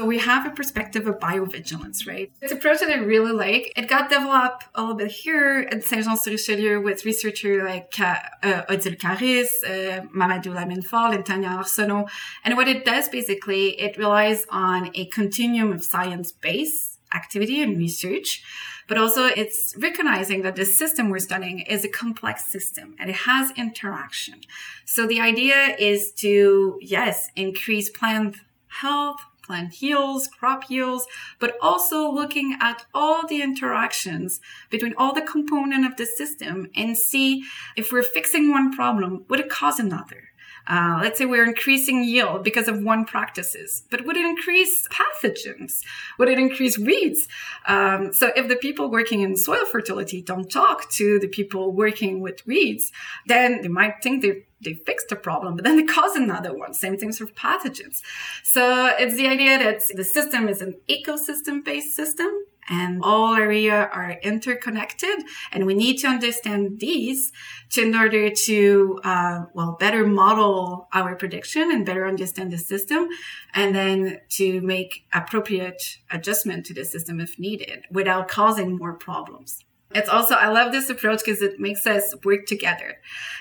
So 0.00 0.06
we 0.06 0.16
have 0.16 0.46
a 0.46 0.50
perspective 0.52 1.06
of 1.06 1.18
biovigilance, 1.18 2.08
right? 2.08 2.32
It's 2.40 2.52
a 2.52 2.56
approach 2.56 2.80
that 2.80 2.88
I 2.88 3.00
really 3.00 3.32
like. 3.32 3.70
It 3.76 3.86
got 3.86 4.08
developed 4.08 4.64
a 4.74 4.80
little 4.80 4.96
bit 4.96 5.10
here 5.10 5.68
at 5.70 5.84
Saint-Jean-sur-Richelieu 5.84 6.80
with 6.80 7.04
researchers 7.04 7.62
like 7.62 7.92
uh, 8.00 8.62
Odile 8.70 8.94
Carisse, 8.94 9.62
uh, 9.62 10.06
Mamadou 10.16 10.54
Lamine 10.54 10.82
Fall, 10.82 11.12
and 11.12 11.26
Tanya 11.26 11.50
Arsenault. 11.50 12.08
And 12.44 12.56
what 12.56 12.66
it 12.66 12.86
does 12.86 13.10
basically, 13.10 13.78
it 13.78 13.98
relies 13.98 14.46
on 14.48 14.90
a 14.94 15.04
continuum 15.08 15.70
of 15.70 15.84
science-based 15.84 16.98
activity 17.14 17.60
and 17.60 17.76
research, 17.76 18.42
but 18.88 18.96
also 18.96 19.26
it's 19.26 19.74
recognizing 19.76 20.40
that 20.40 20.56
the 20.56 20.64
system 20.64 21.10
we're 21.10 21.18
studying 21.18 21.60
is 21.60 21.84
a 21.84 21.90
complex 21.90 22.46
system 22.46 22.96
and 22.98 23.10
it 23.10 23.16
has 23.16 23.50
interaction. 23.54 24.40
So 24.86 25.06
the 25.06 25.20
idea 25.20 25.76
is 25.78 26.10
to, 26.22 26.78
yes, 26.80 27.28
increase 27.36 27.90
plant 27.90 28.36
health, 28.68 29.20
plant 29.50 29.82
yields, 29.82 30.28
crop 30.28 30.70
yields, 30.70 31.08
but 31.40 31.56
also 31.60 32.08
looking 32.08 32.56
at 32.60 32.86
all 32.94 33.26
the 33.26 33.42
interactions 33.42 34.40
between 34.70 34.94
all 34.96 35.12
the 35.12 35.20
component 35.20 35.84
of 35.84 35.96
the 35.96 36.06
system 36.06 36.70
and 36.76 36.96
see 36.96 37.42
if 37.74 37.90
we're 37.90 38.04
fixing 38.04 38.50
one 38.50 38.72
problem, 38.72 39.24
would 39.28 39.40
it 39.40 39.50
cause 39.50 39.80
another? 39.80 40.29
Uh, 40.66 40.98
let's 41.02 41.18
say 41.18 41.24
we're 41.24 41.44
increasing 41.44 42.04
yield 42.04 42.44
because 42.44 42.68
of 42.68 42.82
one 42.82 43.04
practices, 43.04 43.84
but 43.90 44.04
would 44.04 44.16
it 44.16 44.24
increase 44.24 44.86
pathogens? 44.88 45.82
Would 46.18 46.28
it 46.28 46.38
increase 46.38 46.78
weeds? 46.78 47.28
Um, 47.66 48.12
so 48.12 48.32
if 48.36 48.48
the 48.48 48.56
people 48.56 48.90
working 48.90 49.20
in 49.20 49.36
soil 49.36 49.64
fertility 49.64 50.22
don't 50.22 50.50
talk 50.50 50.90
to 50.92 51.18
the 51.18 51.28
people 51.28 51.72
working 51.72 52.20
with 52.20 52.46
weeds, 52.46 52.92
then 53.26 53.62
they 53.62 53.68
might 53.68 54.02
think 54.02 54.22
they 54.22 54.44
they 54.62 54.74
fixed 54.74 55.08
the 55.08 55.16
problem, 55.16 55.56
but 55.56 55.64
then 55.64 55.76
they 55.76 55.84
cause 55.84 56.14
another 56.14 56.54
one. 56.54 56.74
Same 56.74 56.98
things 56.98 57.16
for 57.16 57.24
pathogens. 57.24 58.02
So 58.42 58.92
it's 58.98 59.16
the 59.16 59.26
idea 59.26 59.58
that 59.58 59.80
the 59.94 60.04
system 60.04 60.48
is 60.48 60.60
an 60.60 60.74
ecosystem 60.86 61.64
based 61.64 61.96
system 61.96 62.28
and 62.70 63.02
all 63.02 63.34
area 63.34 63.90
are 63.92 64.12
interconnected 64.22 65.24
and 65.52 65.66
we 65.66 65.74
need 65.74 65.98
to 65.98 66.06
understand 66.06 66.78
these 66.78 67.32
to 67.70 67.82
in 67.82 67.94
order 67.94 68.30
to 68.30 69.00
uh, 69.04 69.44
well 69.52 69.76
better 69.78 70.06
model 70.06 70.88
our 70.92 71.16
prediction 71.16 71.70
and 71.70 71.84
better 71.84 72.06
understand 72.06 72.52
the 72.52 72.58
system 72.58 73.08
and 73.52 73.74
then 73.74 74.20
to 74.28 74.60
make 74.60 75.04
appropriate 75.12 75.98
adjustment 76.10 76.64
to 76.64 76.72
the 76.72 76.84
system 76.84 77.20
if 77.20 77.38
needed 77.38 77.84
without 77.90 78.28
causing 78.28 78.76
more 78.76 78.94
problems 78.94 79.64
It's 79.92 80.08
also, 80.08 80.34
I 80.36 80.48
love 80.48 80.70
this 80.70 80.88
approach 80.88 81.20
because 81.24 81.42
it 81.42 81.58
makes 81.58 81.84
us 81.86 82.14
work 82.24 82.46
together. 82.46 82.98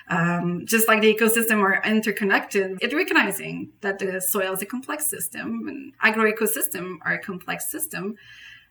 Um, 0.10 0.66
just 0.66 0.88
like 0.88 1.02
the 1.02 1.14
ecosystem 1.14 1.62
are 1.62 1.82
interconnected, 1.84 2.80
it 2.82 2.92
recognizing 2.92 3.70
that 3.82 4.00
the 4.00 4.20
soil 4.20 4.54
is 4.54 4.62
a 4.62 4.66
complex 4.66 5.06
system 5.06 5.68
and 5.68 5.94
agroecosystem 6.00 6.98
are 7.06 7.14
a 7.14 7.20
complex 7.20 7.70
system. 7.72 8.16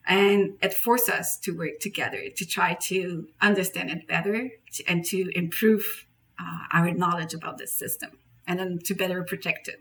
And 0.09 0.57
it 0.62 0.73
forces 0.73 1.11
us 1.11 1.38
to 1.40 1.53
work 1.53 1.81
together 1.81 2.31
to 2.35 2.47
try 2.47 2.75
to 2.75 3.29
understand 3.42 3.90
it 3.90 4.09
better 4.09 4.51
and 4.87 5.05
to 5.05 5.31
improve 5.37 6.07
uh, 6.40 6.61
our 6.73 6.90
knowledge 6.92 7.35
about 7.35 7.59
this 7.59 7.73
system 7.73 8.18
and 8.47 8.59
then 8.59 8.79
to 8.85 8.94
better 8.94 9.23
protect 9.23 9.68
it. 9.68 9.81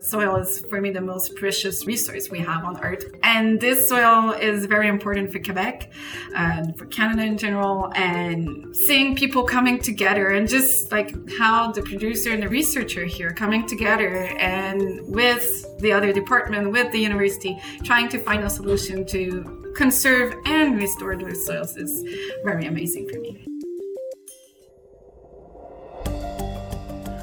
Soil 0.00 0.36
is 0.36 0.60
for 0.60 0.80
me 0.80 0.90
the 0.90 1.00
most 1.00 1.34
precious 1.34 1.84
resource 1.84 2.30
we 2.30 2.38
have 2.38 2.64
on 2.64 2.78
earth. 2.80 3.04
And 3.24 3.60
this 3.60 3.88
soil 3.88 4.30
is 4.30 4.66
very 4.66 4.86
important 4.86 5.32
for 5.32 5.40
Quebec 5.40 5.90
and 6.34 6.78
for 6.78 6.86
Canada 6.86 7.22
in 7.24 7.36
general. 7.36 7.92
And 7.96 8.74
seeing 8.76 9.16
people 9.16 9.42
coming 9.42 9.80
together 9.80 10.28
and 10.28 10.48
just 10.48 10.92
like 10.92 11.14
how 11.36 11.72
the 11.72 11.82
producer 11.82 12.30
and 12.30 12.42
the 12.42 12.48
researcher 12.48 13.04
here 13.06 13.32
coming 13.32 13.66
together 13.66 14.26
and 14.38 15.00
with 15.08 15.66
the 15.80 15.92
other 15.92 16.12
department, 16.12 16.70
with 16.70 16.92
the 16.92 16.98
university, 16.98 17.58
trying 17.82 18.08
to 18.10 18.18
find 18.18 18.44
a 18.44 18.50
solution 18.50 19.04
to 19.06 19.72
conserve 19.76 20.34
and 20.46 20.76
restore 20.76 21.16
those 21.16 21.44
soils 21.44 21.76
is 21.76 22.04
very 22.44 22.66
amazing 22.66 23.08
for 23.08 23.18
me. 23.18 23.47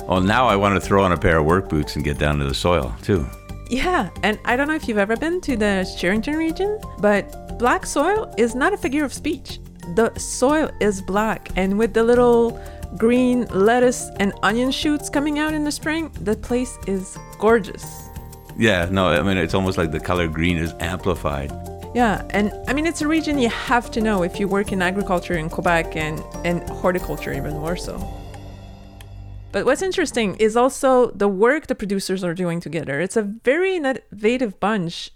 Well, 0.08 0.22
now 0.22 0.48
I 0.48 0.56
want 0.56 0.76
to 0.76 0.88
throw 0.88 1.04
on 1.04 1.12
a 1.12 1.18
pair 1.18 1.38
of 1.38 1.46
work 1.46 1.68
boots 1.68 1.96
and 1.96 2.06
get 2.06 2.20
down 2.20 2.38
to 2.40 2.46
the 2.46 2.54
soil 2.54 2.96
too. 3.02 3.26
Yeah, 3.70 4.12
and 4.22 4.38
I 4.46 4.56
don't 4.56 4.68
know 4.68 4.76
if 4.76 4.88
you've 4.88 5.00
ever 5.00 5.18
been 5.18 5.42
to 5.42 5.58
the 5.58 5.84
Sherrington 5.98 6.36
region, 6.36 6.80
but 7.00 7.58
black 7.58 7.86
soil 7.86 8.32
is 8.38 8.54
not 8.54 8.74
a 8.74 8.78
figure 8.78 9.04
of 9.04 9.12
speech. 9.12 9.60
The 9.96 10.14
soil 10.20 10.70
is 10.80 11.02
black, 11.02 11.50
and 11.56 11.78
with 11.80 11.94
the 11.94 12.04
little 12.04 12.62
green 12.98 13.46
lettuce 13.46 14.10
and 14.20 14.34
onion 14.44 14.72
shoots 14.72 15.10
coming 15.10 15.40
out 15.40 15.54
in 15.54 15.64
the 15.64 15.72
spring, 15.72 16.12
the 16.22 16.36
place 16.36 16.78
is 16.86 17.18
gorgeous. 17.40 18.10
Yeah, 18.58 18.88
no, 18.92 19.08
I 19.08 19.24
mean, 19.24 19.38
it's 19.38 19.56
almost 19.56 19.78
like 19.78 19.92
the 19.92 20.00
color 20.00 20.28
green 20.28 20.58
is 20.58 20.74
amplified. 20.80 21.52
Yeah, 21.96 22.26
and 22.30 22.54
I 22.68 22.74
mean, 22.74 22.86
it's 22.86 23.02
a 23.02 23.08
region 23.08 23.40
you 23.40 23.50
have 23.50 23.90
to 23.92 24.02
know 24.02 24.22
if 24.22 24.40
you 24.40 24.48
work 24.48 24.72
in 24.72 24.82
agriculture 24.82 25.36
in 25.38 25.50
Quebec 25.50 25.96
and, 25.96 26.22
and 26.44 26.68
horticulture, 26.70 27.34
even 27.34 27.54
more 27.54 27.76
so. 27.76 27.98
But 29.56 29.64
what's 29.66 29.82
interesting 29.82 30.36
is 30.36 30.58
also 30.58 31.12
the 31.12 31.30
work 31.30 31.68
the 31.68 31.76
producers 31.76 32.26
are 32.26 32.34
doing 32.34 32.60
together. 32.60 33.00
It's 33.00 33.16
a 33.16 33.22
very 33.22 33.78
innovative 33.78 34.60
bunch. 34.60 35.12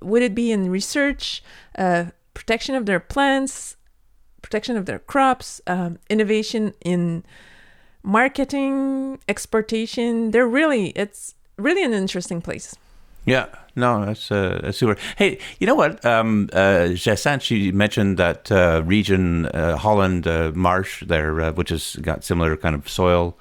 Would 0.00 0.22
it 0.22 0.32
be 0.32 0.52
in 0.52 0.70
research, 0.70 1.42
uh, 1.76 2.04
protection 2.32 2.76
of 2.76 2.86
their 2.86 3.00
plants, 3.00 3.76
protection 4.42 4.76
of 4.76 4.86
their 4.86 5.00
crops, 5.00 5.60
um, 5.66 5.98
innovation 6.08 6.72
in 6.84 7.24
marketing, 8.04 9.18
exportation? 9.26 10.30
They're 10.30 10.46
really, 10.46 10.90
it's 10.90 11.34
really 11.56 11.82
an 11.82 11.92
interesting 11.92 12.40
place. 12.40 12.76
Yeah, 13.24 13.46
no, 13.74 14.06
that's 14.06 14.30
uh, 14.30 14.60
that's 14.62 14.78
super. 14.78 15.00
Hey, 15.16 15.40
you 15.58 15.66
know 15.66 15.74
what? 15.74 16.04
Um, 16.04 16.48
uh, 16.52 16.94
Jacynthe, 16.94 17.42
she 17.42 17.72
mentioned 17.72 18.18
that 18.18 18.52
uh, 18.52 18.82
region, 18.86 19.46
uh, 19.46 19.76
Holland 19.76 20.28
uh, 20.28 20.52
Marsh 20.54 21.02
there, 21.04 21.40
uh, 21.40 21.52
which 21.52 21.70
has 21.70 21.96
got 21.96 22.22
similar 22.22 22.56
kind 22.56 22.76
of 22.76 22.88
soil 22.88 23.36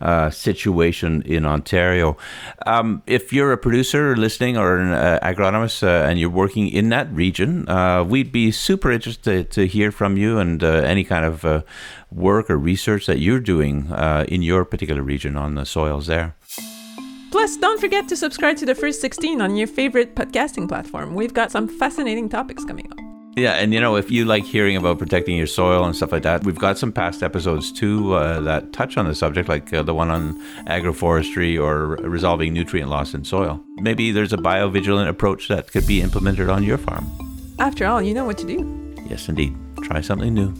uh, 0.00 0.30
situation 0.30 1.22
in 1.22 1.44
Ontario. 1.46 2.16
Um, 2.66 3.02
if 3.06 3.32
you're 3.32 3.52
a 3.52 3.58
producer 3.58 4.16
listening 4.16 4.56
or 4.56 4.78
an 4.78 4.92
uh, 4.92 5.18
agronomist 5.22 5.82
uh, 5.82 6.08
and 6.08 6.18
you're 6.18 6.30
working 6.30 6.68
in 6.68 6.88
that 6.90 7.12
region, 7.12 7.68
uh, 7.68 8.04
we'd 8.04 8.32
be 8.32 8.50
super 8.50 8.90
interested 8.90 9.50
to 9.50 9.66
hear 9.66 9.90
from 9.90 10.16
you 10.16 10.38
and 10.38 10.62
uh, 10.62 10.68
any 10.68 11.04
kind 11.04 11.24
of 11.24 11.44
uh, 11.44 11.62
work 12.10 12.50
or 12.50 12.58
research 12.58 13.06
that 13.06 13.18
you're 13.18 13.40
doing 13.40 13.90
in 14.28 14.42
your 14.42 14.64
particular 14.64 15.02
region 15.02 15.36
on 15.36 15.54
the 15.54 15.64
soils 15.64 16.06
there. 16.06 16.34
Plus, 17.30 17.56
don't 17.56 17.80
forget 17.80 18.08
to 18.08 18.16
subscribe 18.16 18.56
to 18.56 18.66
the 18.66 18.74
First 18.74 19.00
16 19.00 19.40
on 19.40 19.54
your 19.56 19.68
favorite 19.68 20.16
podcasting 20.16 20.68
platform. 20.68 21.14
We've 21.14 21.32
got 21.32 21.52
some 21.52 21.68
fascinating 21.68 22.28
topics 22.28 22.64
coming 22.64 22.90
up. 22.92 23.09
Yeah, 23.36 23.52
and 23.52 23.72
you 23.72 23.80
know, 23.80 23.96
if 23.96 24.10
you 24.10 24.24
like 24.24 24.44
hearing 24.44 24.76
about 24.76 24.98
protecting 24.98 25.36
your 25.36 25.46
soil 25.46 25.84
and 25.84 25.94
stuff 25.94 26.12
like 26.12 26.24
that, 26.24 26.44
we've 26.44 26.58
got 26.58 26.78
some 26.78 26.92
past 26.92 27.22
episodes 27.22 27.70
too 27.70 28.14
uh, 28.14 28.40
that 28.40 28.72
touch 28.72 28.96
on 28.96 29.06
the 29.06 29.14
subject, 29.14 29.48
like 29.48 29.72
uh, 29.72 29.82
the 29.82 29.94
one 29.94 30.10
on 30.10 30.34
agroforestry 30.66 31.60
or 31.60 31.96
resolving 32.08 32.52
nutrient 32.52 32.90
loss 32.90 33.14
in 33.14 33.24
soil. 33.24 33.62
Maybe 33.76 34.10
there's 34.10 34.32
a 34.32 34.36
biovigilant 34.36 35.08
approach 35.08 35.48
that 35.48 35.70
could 35.70 35.86
be 35.86 36.02
implemented 36.02 36.50
on 36.50 36.64
your 36.64 36.78
farm. 36.78 37.06
After 37.58 37.86
all, 37.86 38.02
you 38.02 38.14
know 38.14 38.24
what 38.24 38.38
to 38.38 38.46
do. 38.46 38.94
Yes, 39.08 39.28
indeed. 39.28 39.56
Try 39.82 40.00
something 40.00 40.34
new. 40.34 40.52